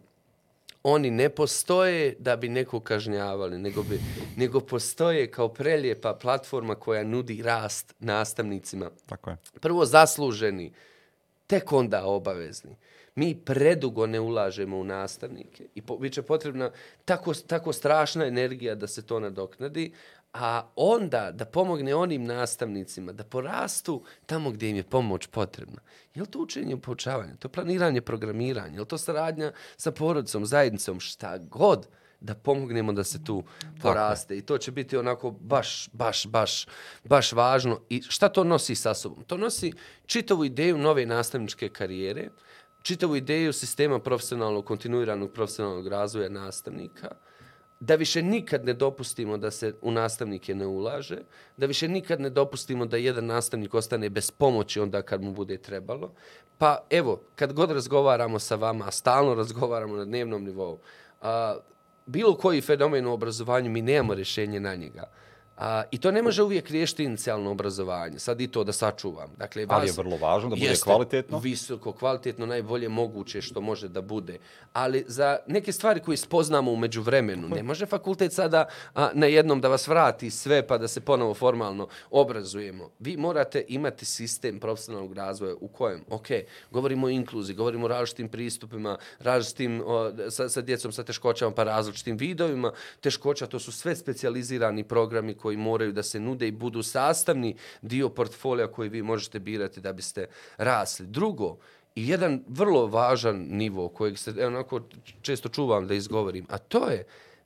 [0.84, 4.00] oni ne postoje da bi neko kažnjavali, nego, bi,
[4.36, 9.38] nego postoje kao prelijepa platforma koja nudi rast nastavnicima Tako je.
[9.62, 10.74] prvo zasluženi,
[11.48, 12.78] tek onda obavezni.
[13.16, 16.72] Mi predugo ne ulažemo u nastavnike i po, bit će potrebna
[17.06, 19.92] tako, tako strašna energija da se to nadoknadi,
[20.34, 25.82] a onda da pomogne onim nastavnicima da porastu tamo gdje im je pomoć potrebna.
[26.16, 27.36] Je li to učenje poučavanje?
[27.40, 28.76] To je planiranje programiranje?
[28.76, 31.00] Je li to saradnja sa porodicom, zajednicom?
[31.00, 31.88] Šta god
[32.20, 33.44] da pomognemo da se tu
[33.82, 34.38] poraste.
[34.38, 36.68] I to će biti onako baš, baš, baš,
[37.04, 37.80] baš važno.
[37.90, 39.24] I šta to nosi sa sobom?
[39.24, 39.74] To nosi
[40.06, 42.30] čitavu ideju nove nastavničke karijere,
[42.82, 47.10] čitavu ideju sistema profesionalnog, kontinuiranog profesionalnog razvoja nastavnika,
[47.86, 51.18] da više nikad ne dopustimo da se u nastavnike ne ulaže,
[51.58, 55.58] da više nikad ne dopustimo da jedan nastavnik ostane bez pomoći onda kad mu bude
[55.58, 56.12] trebalo.
[56.58, 60.80] Pa evo, kad god razgovaramo sa vama, stalno razgovaramo na dnevnom nivou,
[61.22, 61.58] a,
[62.06, 65.10] bilo koji fenomen u obrazovanju, mi nemamo rješenje na njega.
[65.58, 68.20] A, I to ne može uvijek riješiti inicijalno obrazovanje.
[68.20, 69.30] Sad i to da sačuvam.
[69.38, 71.40] Dakle, vas, Ali je vrlo važno da bude kvalitetno.
[71.40, 74.38] Visoko, kvalitetno, najbolje moguće što može da bude.
[74.74, 79.62] Ali za neke stvari koje spoznamo umeđu vremenu, ne može fakultet sada a, na jednom
[79.62, 82.90] da vas vrati sve pa da se ponovo formalno obrazujemo.
[83.00, 86.28] Vi morate imati sistem profesionalnog razvoja u kojem, ok,
[86.72, 91.64] govorimo o inkluziji, govorimo o različitim pristupima, različitim o, sa, sa djecom sa teškoćama pa
[91.64, 92.72] različitim vidovima.
[93.02, 98.10] Teškoća, to su sve specializirani programi koji moraju da se nude i budu sastavni dio
[98.10, 100.28] portfolija koji vi možete birati da biste
[100.58, 101.08] rasli.
[101.08, 101.58] Drugo,
[101.96, 104.82] i jedan vrlo važan nivo kojeg se onako
[105.22, 107.04] često čuvam da izgovorim, a to je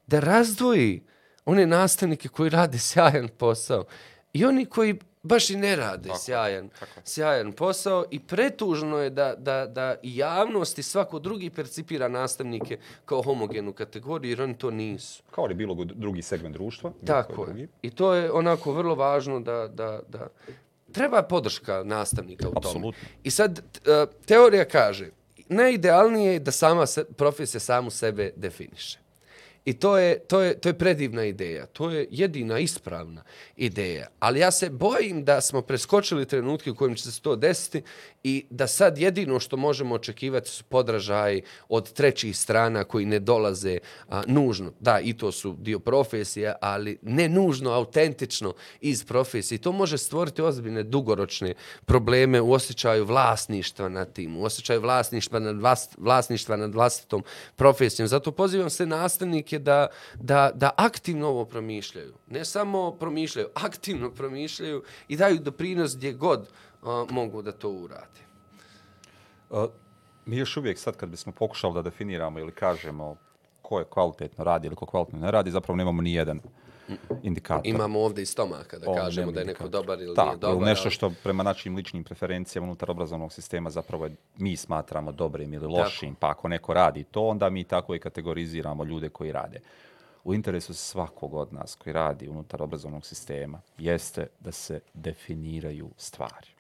[0.07, 1.01] da razdvoji
[1.45, 3.85] one nastavnike koji rade sjajan posao
[4.33, 7.01] i oni koji baš i ne rade tako, sjajan, tako.
[7.03, 12.78] sjajan posao i pretužno je da, da, da i javnost i svako drugi percipira nastavnike
[13.05, 15.23] kao homogenu kategoriju jer oni to nisu.
[15.32, 16.91] Kao li bilo drugi segment društva.
[17.05, 17.45] Tako je.
[17.45, 17.67] Drugi.
[17.82, 20.28] I to je onako vrlo važno da, da, da
[20.91, 22.53] treba podrška nastavnika u.
[22.55, 23.07] Absolutno.
[23.23, 25.09] I sad e, teorija kaže
[25.49, 28.99] najidealnije je da sama se, profesija samu sebe definiše.
[29.68, 31.65] I to je, to, je, to je predivna ideja.
[31.65, 33.24] To je jedina ispravna
[33.55, 34.07] ideja.
[34.20, 37.82] Ali ja se bojim da smo preskočili trenutke u kojim će se to desiti
[38.28, 43.78] i da sad jedino što možemo očekivati su podražaji od trećih strana koji ne dolaze
[44.09, 44.71] a, nužno.
[44.80, 49.57] Da, i to su dio profesije, ali ne nužno, autentično iz profesije.
[49.57, 51.53] To može stvoriti ozbiljne dugoročne
[51.86, 57.23] probleme u osjećaju vlasništva nad tim, u osjećaju vlasništva nad, vlast, vlasništva nad vlastitom
[57.55, 58.07] profesijom.
[58.07, 62.13] Zato pozivam se nastavnike da, da, da aktivno ovo promišljaju.
[62.28, 66.49] Ne samo promišljaju, aktivno promišljaju i daju doprinos gdje god
[66.84, 68.21] a, mogu da to urade.
[69.51, 69.67] A,
[70.25, 73.15] mi još uvijek sad kad bismo pokušali da definiramo ili kažemo
[73.61, 76.39] ko je kvalitetno radi ili ko kvalitetno ne radi, zapravo nemamo ni jedan
[77.23, 77.67] indikator.
[77.67, 80.67] Imamo ovdje i stomaka da Ovo kažemo da je neko dobar ili tako, nije dobar.
[80.67, 85.67] nešto što prema našim ličnim preferencijama unutar obrazovnog sistema zapravo je, mi smatramo dobrim ili
[85.67, 86.19] lošim, tako.
[86.19, 89.59] pa ako neko radi to, onda mi tako i kategoriziramo ljude koji rade.
[90.23, 96.56] U interesu svakog od nas koji radi unutar obrazovnog sistema jeste da se definiraju stvari.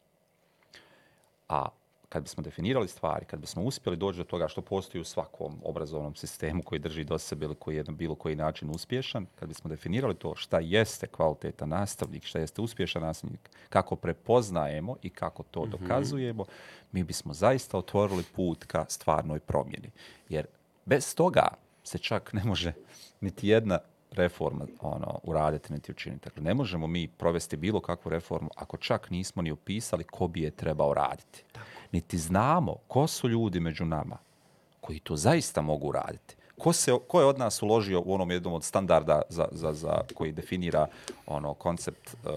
[1.49, 1.69] A
[2.09, 6.15] kad bismo definirali stvari, kad bismo uspjeli doći do toga što postoji u svakom obrazovnom
[6.15, 9.69] sistemu koji drži do sebe ili koji je na bilo koji način uspješan, kad bismo
[9.69, 15.61] definirali to šta jeste kvalitetan nastavnik, šta jeste uspješan nastavnik, kako prepoznajemo i kako to
[15.61, 15.71] mm -hmm.
[15.71, 16.45] dokazujemo,
[16.91, 19.91] mi bismo zaista otvorili put ka stvarnoj promjeni.
[20.29, 20.45] Jer
[20.85, 21.47] bez toga
[21.83, 22.73] se čak ne može
[23.21, 23.79] niti jedna
[24.17, 26.23] reforma ono, uraditi niti učiniti.
[26.25, 30.41] Dakle, ne možemo mi provesti bilo kakvu reformu ako čak nismo ni opisali ko bi
[30.41, 31.43] je trebao raditi.
[31.51, 34.17] Tako niti znamo ko su ljudi među nama
[34.81, 36.35] koji to zaista mogu raditi.
[36.57, 40.01] Ko, se, ko je od nas uložio u onom jednom od standarda za, za, za
[40.13, 40.87] koji definira
[41.27, 42.31] ono koncept uh,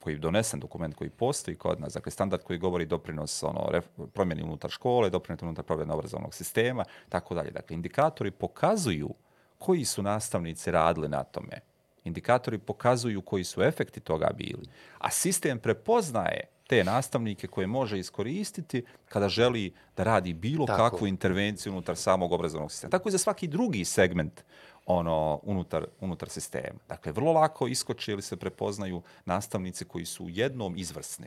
[0.00, 3.84] koji je donesen dokument koji postoji kod nas, dakle standard koji govori doprinos ono, ref,
[4.14, 7.50] promjeni unutar škole, doprinos unutar promjena obrazovnog sistema, tako dalje.
[7.50, 9.10] Dakle, indikatori pokazuju
[9.58, 11.60] koji su nastavnici radili na tome.
[12.04, 14.68] Indikatori pokazuju koji su efekti toga bili.
[14.98, 20.90] A sistem prepoznaje te nastavnike koje može iskoristiti kada želi da radi bilo Tako.
[20.90, 22.90] kakvu intervenciju unutar samog obrazovnog sistema.
[22.90, 24.44] Tako i za svaki drugi segment
[24.86, 26.78] ono unutar, unutar sistema.
[26.88, 31.26] Dakle, vrlo lako iskoče ili se prepoznaju nastavnici koji su u jednom izvrsni.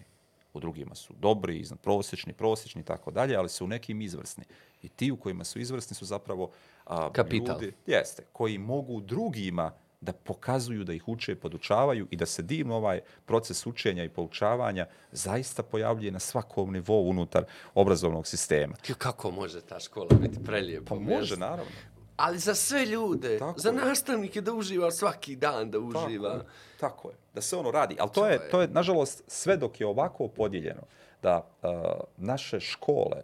[0.53, 4.43] U drugima su dobri, iznad prosječni, prosječni i tako dalje, ali su u nekim izvrsni.
[4.82, 6.51] I ti u kojima su izvrsni su zapravo
[6.90, 7.62] a, Kapital.
[7.62, 9.72] ljudi jeste, koji mogu drugima
[10.02, 14.88] da pokazuju, da ih uče, podučavaju i da se divno ovaj proces učenja i poučavanja
[15.12, 17.44] zaista pojavljuje na svakom nivou unutar
[17.76, 18.76] obrazovnog sistema.
[18.98, 20.96] Kako može ta škola biti prelijepa?
[20.96, 21.72] Pa može, naravno.
[22.16, 26.34] Ali za sve ljude, tako za nastavnike da uživa svaki dan da uživa.
[26.34, 27.96] Tako, tako je, da se ono radi.
[28.00, 30.82] Ali to, to je, je, to je, nažalost, sve dok je ovako podijeljeno,
[31.22, 31.70] da uh,
[32.18, 33.22] naše škole,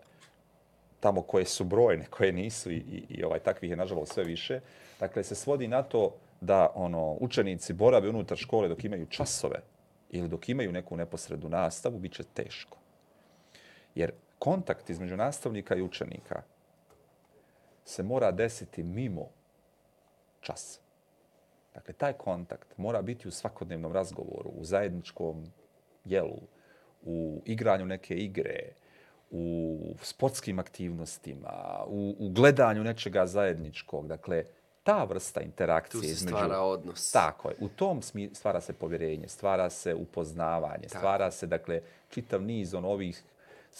[1.00, 4.60] tamo koje su brojne, koje nisu i, i, i ovaj takvih je nažalost sve više,
[5.00, 9.62] dakle se svodi na to da ono učenici borave unutar škole dok imaju časove
[10.10, 12.78] ili dok imaju neku neposrednu nastavu, bit će teško.
[13.96, 16.42] Jer kontakt između nastavnika i učenika
[17.86, 19.30] se mora desiti mimo
[20.42, 20.80] časa.
[21.74, 25.46] Dakle, taj kontakt mora biti u svakodnevnom razgovoru, u zajedničkom
[26.06, 26.42] jelu,
[27.06, 28.60] u igranju neke igre,
[29.32, 34.08] u sportskim aktivnostima, u, u gledanju nečega zajedničkog.
[34.08, 34.44] Dakle,
[34.84, 36.38] ta vrsta interakcije Tu se između...
[36.38, 37.12] stvara odnos.
[37.12, 37.56] Tako je.
[37.60, 40.98] U tom smi stvara se povjerenje, stvara se upoznavanje, Tako.
[40.98, 43.24] stvara se, dakle, čitav niz on ovih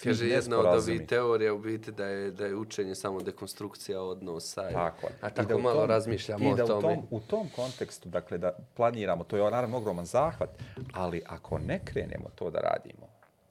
[0.04, 4.70] Kaže jedna od ovih teorija u biti da je, da je učenje samo dekonstrukcija odnosa.
[4.72, 5.14] Tako je.
[5.22, 6.88] A tako da malo tom- razmišljamo i o da tome.
[6.88, 10.50] U tom, u tom kontekstu, dakle, da planiramo, to je naravno ogroman zahvat,
[10.94, 13.08] ali ako ne krenemo to da radimo,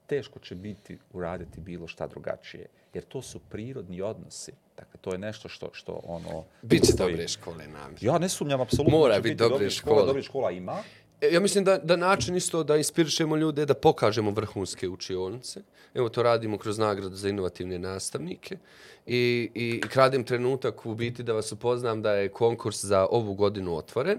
[0.07, 4.53] teško će biti uraditi bilo šta drugačije, jer to su prirodni odnosi.
[4.77, 6.45] Dakle, to je nešto što, što ono...
[6.63, 7.13] Biće postoji.
[7.13, 7.95] dobre škole nam.
[8.01, 10.07] Ja ne sumnjam, apsolutno Mora biti dobre dobrih škole.
[10.07, 10.83] Dobrih škola ima.
[11.21, 15.61] E, Ja mislim da, da način isto da inspirišemo ljude da pokažemo vrhunske učionice.
[15.95, 18.59] Evo to radimo kroz nagradu za inovativne nastavnike.
[19.07, 23.77] I, i kradem trenutak u biti da vas upoznam da je konkurs za ovu godinu
[23.77, 24.19] otvoren.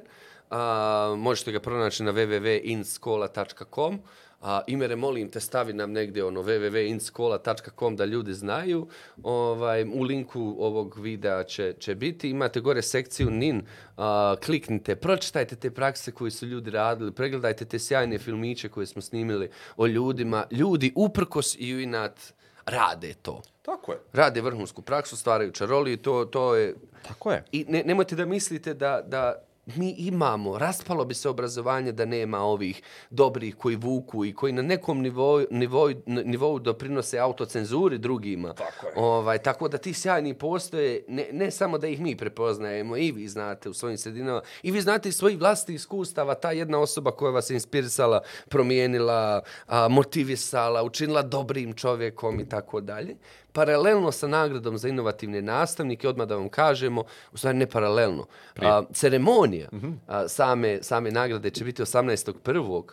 [0.49, 3.99] A, možete ga pronaći na www.inskola.com.
[4.41, 8.87] A, imere, molim te, stavi nam negdje ono www.inskola.com da ljudi znaju.
[9.23, 12.29] Ovaj, u linku ovog videa će, će biti.
[12.29, 13.61] Imate gore sekciju NIN.
[13.97, 19.01] A, kliknite, pročitajte te prakse koje su ljudi radili, pregledajte te sjajne filmiće koje smo
[19.01, 20.45] snimili o ljudima.
[20.51, 22.33] Ljudi uprkos i inat
[22.65, 23.41] rade to.
[23.61, 23.99] Tako je.
[24.13, 26.75] Rade vrhunsku praksu, stvaraju čaroli i to, to je
[27.07, 27.43] Tako je.
[27.51, 32.39] i ne, nemojte da mislite da, da mi imamo, raspalo bi se obrazovanje da nema
[32.39, 38.53] ovih dobrih koji vuku i koji na nekom nivou, nivou, nivou doprinose autocenzuri drugima.
[38.53, 38.93] Tako je.
[38.95, 43.27] Ovaj, tako da ti sjajni postoje, ne, ne samo da ih mi prepoznajemo, i vi
[43.27, 47.31] znate u svojim sredinama, i vi znate iz svojih vlastnih iskustava, ta jedna osoba koja
[47.31, 53.15] vas je inspirisala, promijenila, a, motivisala, učinila dobrim čovjekom i tako dalje.
[53.55, 58.25] Paralelno sa nagradom za inovativne nastavnike, odmah da vam kažemo, u stvari ne paralelno,
[58.61, 59.69] a, ceremonija
[60.07, 62.83] a, same, same nagrade će biti 18.1.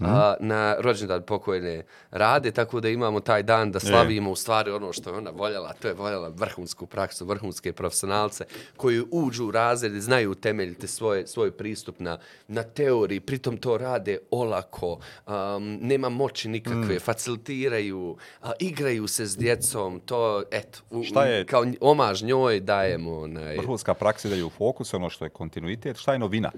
[0.00, 4.92] a, na rođendan pokojne rade, tako da imamo taj dan da slavimo u stvari ono
[4.92, 8.44] što je ona voljela, a to je voljela vrhunsku praksu, vrhunske profesionalce
[8.76, 12.18] koji uđu u razred i znaju utemeljiti svoj, svoj pristup na,
[12.48, 19.36] na teoriji, pritom to rade olako, um, nema moći nikakve, facilitiraju, a, igraju se s
[19.36, 24.50] djecom, to, eto, u, Šta je- kao omaž njoj dajemo onaj, Vrhunska praksa ide u
[24.50, 25.96] fokus, ono što je kontinuitet.
[25.96, 26.50] Šta je novina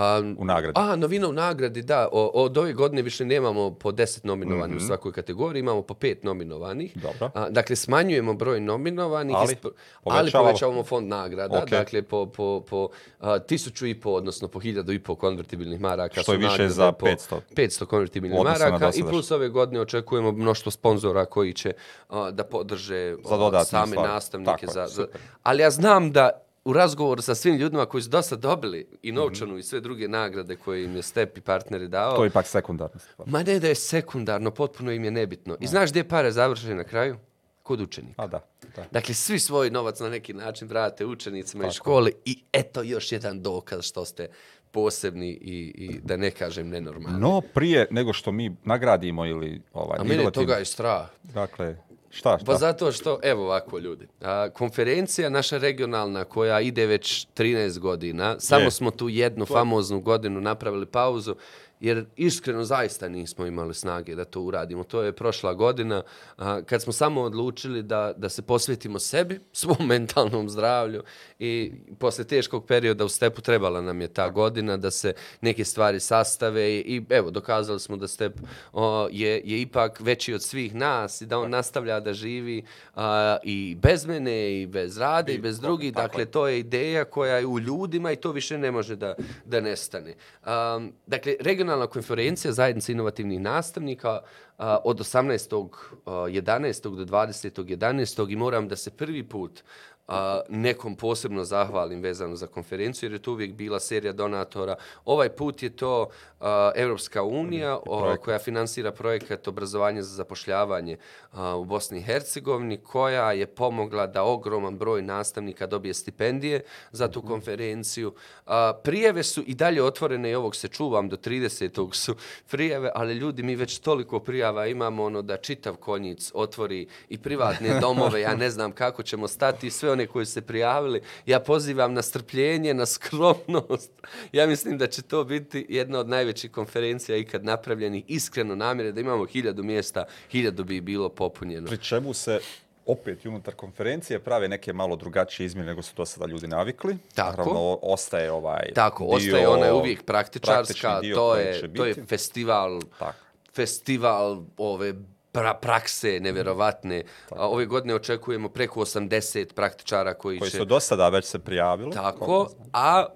[0.00, 0.72] A, u nagradi?
[0.76, 2.08] A, novina u nagradi, da.
[2.12, 6.24] O, od ove godine više nemamo po 10 nominovanih u svakoj kategoriji, imamo po pet
[6.24, 6.96] nominovanih.
[6.96, 7.00] Mhm.
[7.02, 7.30] Dobro.
[7.34, 9.70] A, dakle, smanjujemo broj nominovanih, Ali isp-
[10.04, 11.58] ali povećavamo- povećavamo fond nagrada.
[11.58, 11.70] Ok.
[11.70, 12.88] Dakle, po, po, po
[13.20, 16.22] a, tisuću i po, odnosno po hiljadu i po konvertibilnih maraka.
[16.22, 17.40] Što je više za po 500.
[17.50, 21.72] 500 konvertibilnih maraka i plus ove godine očekujemo mnoštvo sponzora koji će
[22.08, 24.08] a, da podrže Za a, same stvari.
[24.08, 24.50] nastavnike.
[24.50, 25.06] Tako je, za, za,
[25.42, 26.30] ali ja znam da
[26.68, 28.96] u razgovoru sa svim ljudima koji su dosta dobili Mhm.
[29.02, 32.28] i novčanu i sve druge nagrade koje im je Step i partneri dao, To je
[32.28, 33.28] ipak sekundarna stvar.
[33.28, 35.56] ma ne da je sekundarno, potpuno im je nebitno.
[35.60, 37.16] I znaš gdje pare završaju na kraju?
[37.62, 38.22] Kod učenika.
[38.22, 38.40] A da,
[38.76, 38.84] da.
[38.92, 43.42] Dakle, svi svoj novac na neki način vrate učenicima iz škole i eto još jedan
[43.42, 44.28] dokaz što ste
[44.70, 45.38] posebni i,
[45.76, 47.20] i da ne kažem nenormalni.
[47.20, 51.08] No, prije nego što mi nagradimo ili ovaj, A mene toga je strah.
[51.22, 51.76] Dakle,
[52.18, 52.44] šta, šta?
[52.46, 58.36] Pa zato što, evo ovako ljudi, a, konferencija naša regionalna koja ide već 13 godina,
[58.38, 58.70] samo Je.
[58.70, 61.34] smo tu jednu famoznu godinu napravili pauzu,
[61.80, 64.84] jer iskreno zaista nismo imali snage da to uradimo.
[64.84, 66.02] To je prošla godina
[66.36, 71.02] a, kad smo samo odlučili da, da se posvetimo sebi, svom mentalnom zdravlju
[71.38, 76.00] i posle teškog perioda u stepu trebala nam je ta godina da se neke stvari
[76.00, 78.32] sastave i, i evo, dokazali smo da step
[78.72, 82.64] o, je, je ipak veći od svih nas i da on nastavlja da živi
[82.94, 85.92] a, i bez mene i bez rade i, bez drugih.
[85.92, 89.14] Dakle, to je ideja koja je u ljudima i to više ne može da,
[89.44, 90.14] da nestane.
[90.46, 91.36] Um, dakle,
[91.68, 94.20] regionalna konferencija zajednice inovativnih nastavnika
[94.58, 96.96] a, od 18.11.
[96.96, 98.32] do 20.11.
[98.32, 99.62] i moram da se prvi put
[100.08, 104.76] a, nekom posebno zahvalim vezano za konferenciju, jer je to uvijek bila serija donatora.
[105.04, 106.08] Ovaj put je to
[106.40, 110.96] a, Evropska unija o, koja finansira projekat obrazovanja za zapošljavanje
[111.32, 116.60] a, u Bosni i Hercegovini, koja je pomogla da ogroman broj nastavnika dobije stipendije
[116.92, 118.14] za tu konferenciju.
[118.46, 121.94] A, prijeve su i dalje otvorene i ovog se čuvam do 30.
[121.94, 122.14] su
[122.50, 127.18] prijeve, ali ljudi mi već toliko prijava prijava imamo ono da čitav konjic otvori i
[127.18, 131.92] privatne domove, ja ne znam kako ćemo stati, sve one koji se prijavili, ja pozivam
[131.92, 133.90] na strpljenje, na skromnost.
[134.32, 139.00] Ja mislim da će to biti jedna od najvećih konferencija ikad napravljenih, iskreno namjere da
[139.00, 141.66] imamo hiljadu mjesta, hiljadu bi bilo popunjeno.
[141.66, 142.40] Pri čemu se
[142.86, 146.96] opet unutar konferencije prave neke malo drugačije izmjene nego su to sada ljudi navikli.
[147.14, 147.30] Tako.
[147.30, 152.80] Naravno, ostaje ovaj Tako, dio, ostaje ona je uvijek praktičarska, to je, to je festival,
[152.98, 153.18] Tako.
[153.54, 154.94] festival ove
[155.38, 157.02] pra prakse nevjerovatne.
[157.30, 160.56] A ove godine očekujemo preko 80 praktičara koji, koji će...
[160.56, 161.92] su do sada već se prijavili.
[161.92, 163.06] Tako, a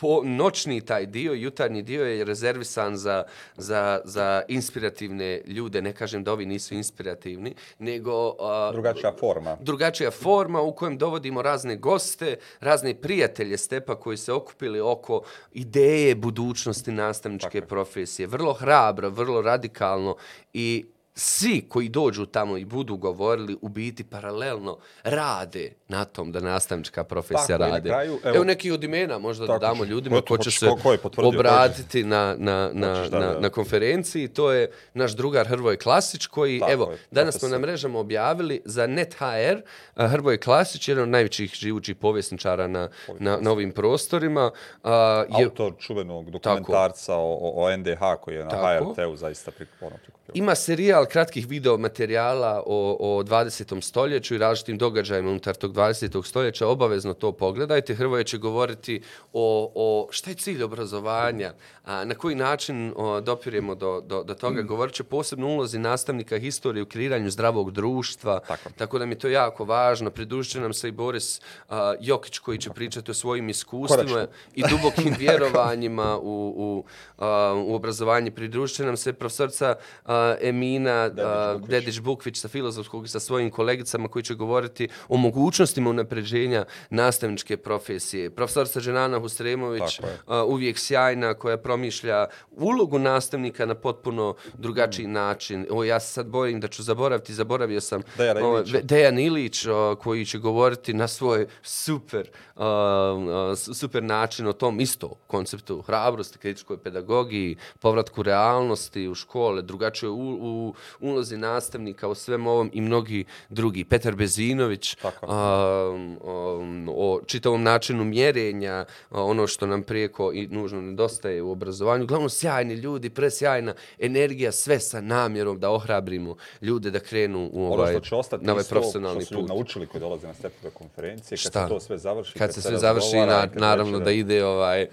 [0.00, 3.24] po noćni taj dio, jutarnji dio je rezervisan za,
[3.56, 5.82] za, za inspirativne ljude.
[5.82, 8.36] Ne kažem da ovi nisu inspirativni, nego...
[8.40, 9.56] a, Drugačija forma.
[9.60, 16.14] drugačija forma u kojem dovodimo razne goste, razne prijatelje Stepa koji se okupili oko ideje
[16.14, 18.26] budućnosti nastavničke profesije.
[18.26, 20.16] Vrlo hrabro, vrlo radikalno
[20.52, 20.84] i
[21.16, 27.04] svi koji dođu tamo i budu govorili u biti paralelno rade na tom da nastavnička
[27.04, 27.88] profesija Tako, rade.
[27.88, 30.92] kraju, evo, evo- neki od imena možda Tako, da damo ljudima ko će se ko-
[30.92, 34.28] je obratiti na, na, na, Hoćeš da- na, da- na konferenciji.
[34.28, 37.60] To je naš drugar Hrvoje Klasić koji, Tako evo, je, danas smo profesor.
[37.60, 39.60] na mrežama objavili za NetHR,
[39.94, 42.88] a, Hrvoje Klasić, jedan od najvećih živućih povjesničara na,
[43.18, 44.50] na, na ovim prostorima.
[44.82, 48.84] A, je, Autor čuvenog dokumentarca o, o, o NDH koji je na Tako.
[48.86, 50.15] HRT-u zaista prikupio.
[50.34, 53.80] Ima serijal kratkih video materijala o, o 20.
[53.80, 56.26] stoljeću i različitim događajima unutar tog 20.
[56.26, 56.66] stoljeća.
[56.66, 57.94] Obavezno to pogledajte.
[57.94, 59.02] Hrvoje će govoriti
[59.32, 61.52] o, o šta je cilj obrazovanja,
[61.84, 64.62] a, na koji način o, dopiremo do, do, do toga.
[64.62, 68.40] Govorit će posebno ulozi nastavnika historije u kreiranju zdravog društva.
[68.40, 68.70] Tako.
[68.76, 70.10] Tako da mi je to jako važno.
[70.10, 74.62] Pridružit će nam se i Boris a, Jokić koji će pričati o svojim iskustvima i
[74.70, 76.84] dubokim vjerovanjima u, u,
[77.18, 78.30] a, u obrazovanje.
[78.30, 79.74] Pridružit će nam se profesorca
[80.04, 81.68] a, Emina a, Dedić-Bukvić.
[81.68, 88.30] Dedić Bukvić sa filozofskog sa svojim kolegicama koji će govoriti o mogućnostima unapređenja nastavničke profesije.
[88.30, 95.66] Profesorca Ženana Husremović a, uvijek sjajna koja promišlja ulogu nastavnika na potpuno drugačiji način.
[95.70, 98.82] O, ja se sad bojim da ću zaboraviti, zaboravio sam Dejan o, Ilić.
[98.82, 104.52] Dejan Ilić o, koji će govoriti na svoj super, uh, uh, su- super način o
[104.52, 112.08] tom isto konceptu hrabrosti, kritičkoj pedagogiji, povratku realnosti u škole, drugačije u, u ulozi nastavnika,
[112.08, 113.84] o svem ovom i mnogi drugi.
[113.84, 115.26] Petar Bezinović Tako.
[115.26, 121.50] um, um, o čitavom načinu mjerenja, a, ono što nam prijeko i nužno nedostaje u
[121.50, 122.04] obrazovanju.
[122.04, 127.74] Uglavnom, sjajni ljudi, presjajna energija, sve sa namjerom da ohrabrimo ljude da krenu u Ono
[127.74, 129.56] ovaj, što će ostati na ovaj profesionalni što su ljudi put.
[129.56, 131.62] naučili koji dolaze na stepove konferencije, kad Šta?
[131.66, 134.86] se to sve završi, Kad se sve završi, na, kad naravno da ide ovaj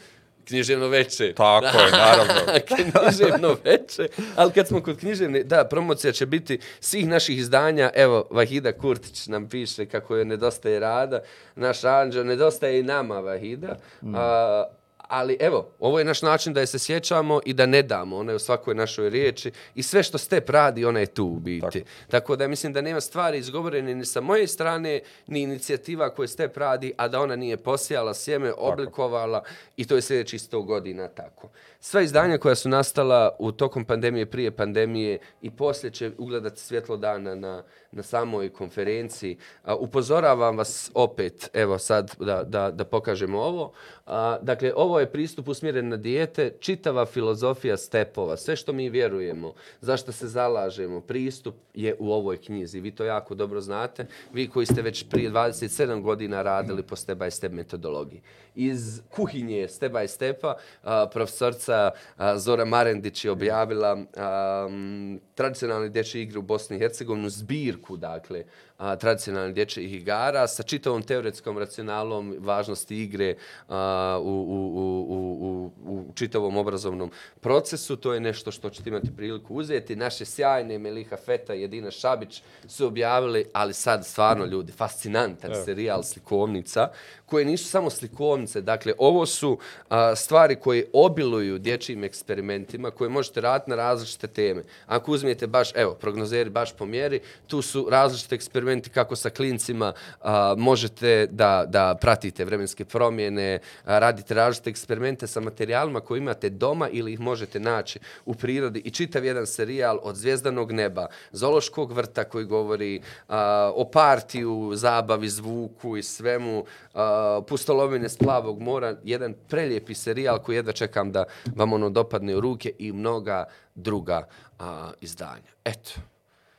[0.47, 1.33] književno veče.
[1.33, 2.33] Tako je, naravno.
[2.69, 4.07] književno veče.
[4.35, 7.91] Ali kad smo kod književne, da, promocija će biti svih naših izdanja.
[7.95, 11.19] Evo, Vahida Kurtić nam piše kako joj nedostaje rada.
[11.55, 13.77] Naš Anđeo, nedostaje i nama, Vahida.
[14.01, 14.15] Mm.
[14.15, 14.65] A,
[15.08, 18.18] ali evo, ovo je naš način da je se sjećamo i da ne damo.
[18.18, 19.51] Ona je u svakoj našoj riječi.
[19.76, 21.80] I sve što Step radi, ona je tu u biti.
[21.80, 26.28] Tako, Tako da mislim da nema stvari izgovorene ni sa moje strane, ni inicijativa koje
[26.28, 29.43] Step radi, a da ona nije posijala sjeme, oblikovala
[29.78, 31.49] i to je sljedeći 100 godina tako.
[31.86, 36.97] Sva izdanja koja su nastala u tokom pandemije, prije pandemije i poslije će ugledati svjetlo
[36.97, 39.38] dana na, na samoj konferenciji.
[39.63, 43.73] A, upozoravam vas opet, evo sad da, da, da pokažemo ovo.
[44.05, 49.53] A, dakle, ovo je pristup usmjeren na dijete, čitava filozofija stepova, sve što mi vjerujemo,
[49.81, 52.79] zašto se zalažemo, pristup je u ovoj knjizi.
[52.79, 54.05] Vi to jako dobro znate.
[54.34, 58.21] Vi koji ste već prije 27 godina radili po step by step metodologiji.
[58.56, 65.89] Iz kuhinje step by stepa a, profesorca a, Zora Marendić je objavila a, m, tradicionalne
[65.89, 68.43] dječje igre u Bosni i Hercegovini, zbirku, dakle,
[68.78, 73.36] a, tradicionalnih dječjih igara sa čitavom teoretskom racionalnom važnosti igre
[73.70, 77.95] a, u, u, u, u, u, u čitavom obrazovnom procesu.
[77.95, 79.95] To je nešto što ćete imati priliku uzeti.
[79.95, 86.04] Naše sjajne Meliha Feta i Edina Šabić su objavili, ali sad stvarno ljudi, fascinantan serijal
[86.04, 86.88] slikovnica,
[87.26, 88.42] koje nisu samo slikovnice.
[88.61, 89.57] Dakle, ovo su
[89.89, 94.63] a, stvari koje obiluju dječjim eksperimentima, koje možete raditi na različite teme.
[94.85, 99.93] Ako uzmijete baš, evo, prognozeri baš po mjeri, tu su različite eksperimenti kako sa klincima
[100.21, 106.49] a, možete da, da pratite vremenske promjene, a, radite različite eksperimente sa materijalima koje imate
[106.49, 111.91] doma ili ih možete naći u prirodi i čitav jedan serijal od zvijezdanog neba, zološkog
[111.91, 118.96] vrta koji govori a, o partiju, zabavi, zvuku i svemu, a, pustolovine s plavog mora,
[119.04, 121.24] jedan prelijepi serijal koji jedva čekam da
[121.55, 123.46] vam ono dopadne u ruke i mnoga
[123.76, 124.28] druga
[124.60, 125.51] a, izdanja.
[125.66, 125.92] Eto.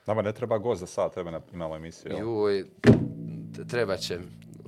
[0.07, 2.13] Nama ne treba gost za sat vremena imamo emisiju.
[2.19, 2.65] Juj,
[3.71, 4.19] treba će.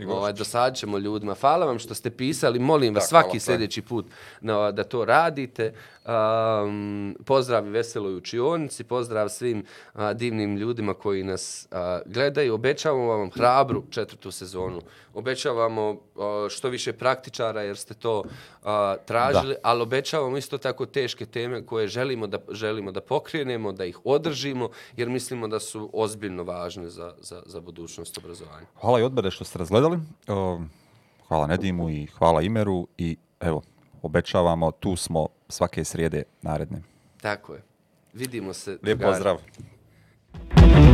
[0.08, 1.34] Ovaj, dosadit ćemo ljudima.
[1.34, 2.58] Hvala vam što ste pisali.
[2.58, 4.06] Molim vas Da, svaki sljedeći put
[4.40, 5.72] na, da to radite.
[6.06, 8.84] Um, pozdrav i veseloj učionici.
[8.84, 12.54] Pozdrav svim a, divnim ljudima koji nas a, gledaju.
[12.54, 14.80] Obećavamo vam hrabru četvrtu sezonu.
[15.14, 18.22] Obećavamo a, što više praktičara jer ste to
[18.62, 19.60] a, tražili, da.
[19.62, 24.68] ali obećavamo isto tako teške teme koje želimo da, želimo da pokrenemo, da ih održimo
[24.96, 28.66] jer mislimo da su ozbiljno važne za, za, za budućnost obrazovanja.
[28.80, 29.98] Hvala i odbere što ste razgledali.
[30.28, 30.60] O,
[31.28, 33.62] Hvala Nedimu i hvala Imeru i evo,
[34.06, 36.82] obećavamo, tu smo svake srijede naredne.
[37.20, 37.62] Tako je.
[38.12, 38.78] Vidimo se.
[38.82, 39.36] Lijep pozdrav.
[40.56, 40.85] Gari.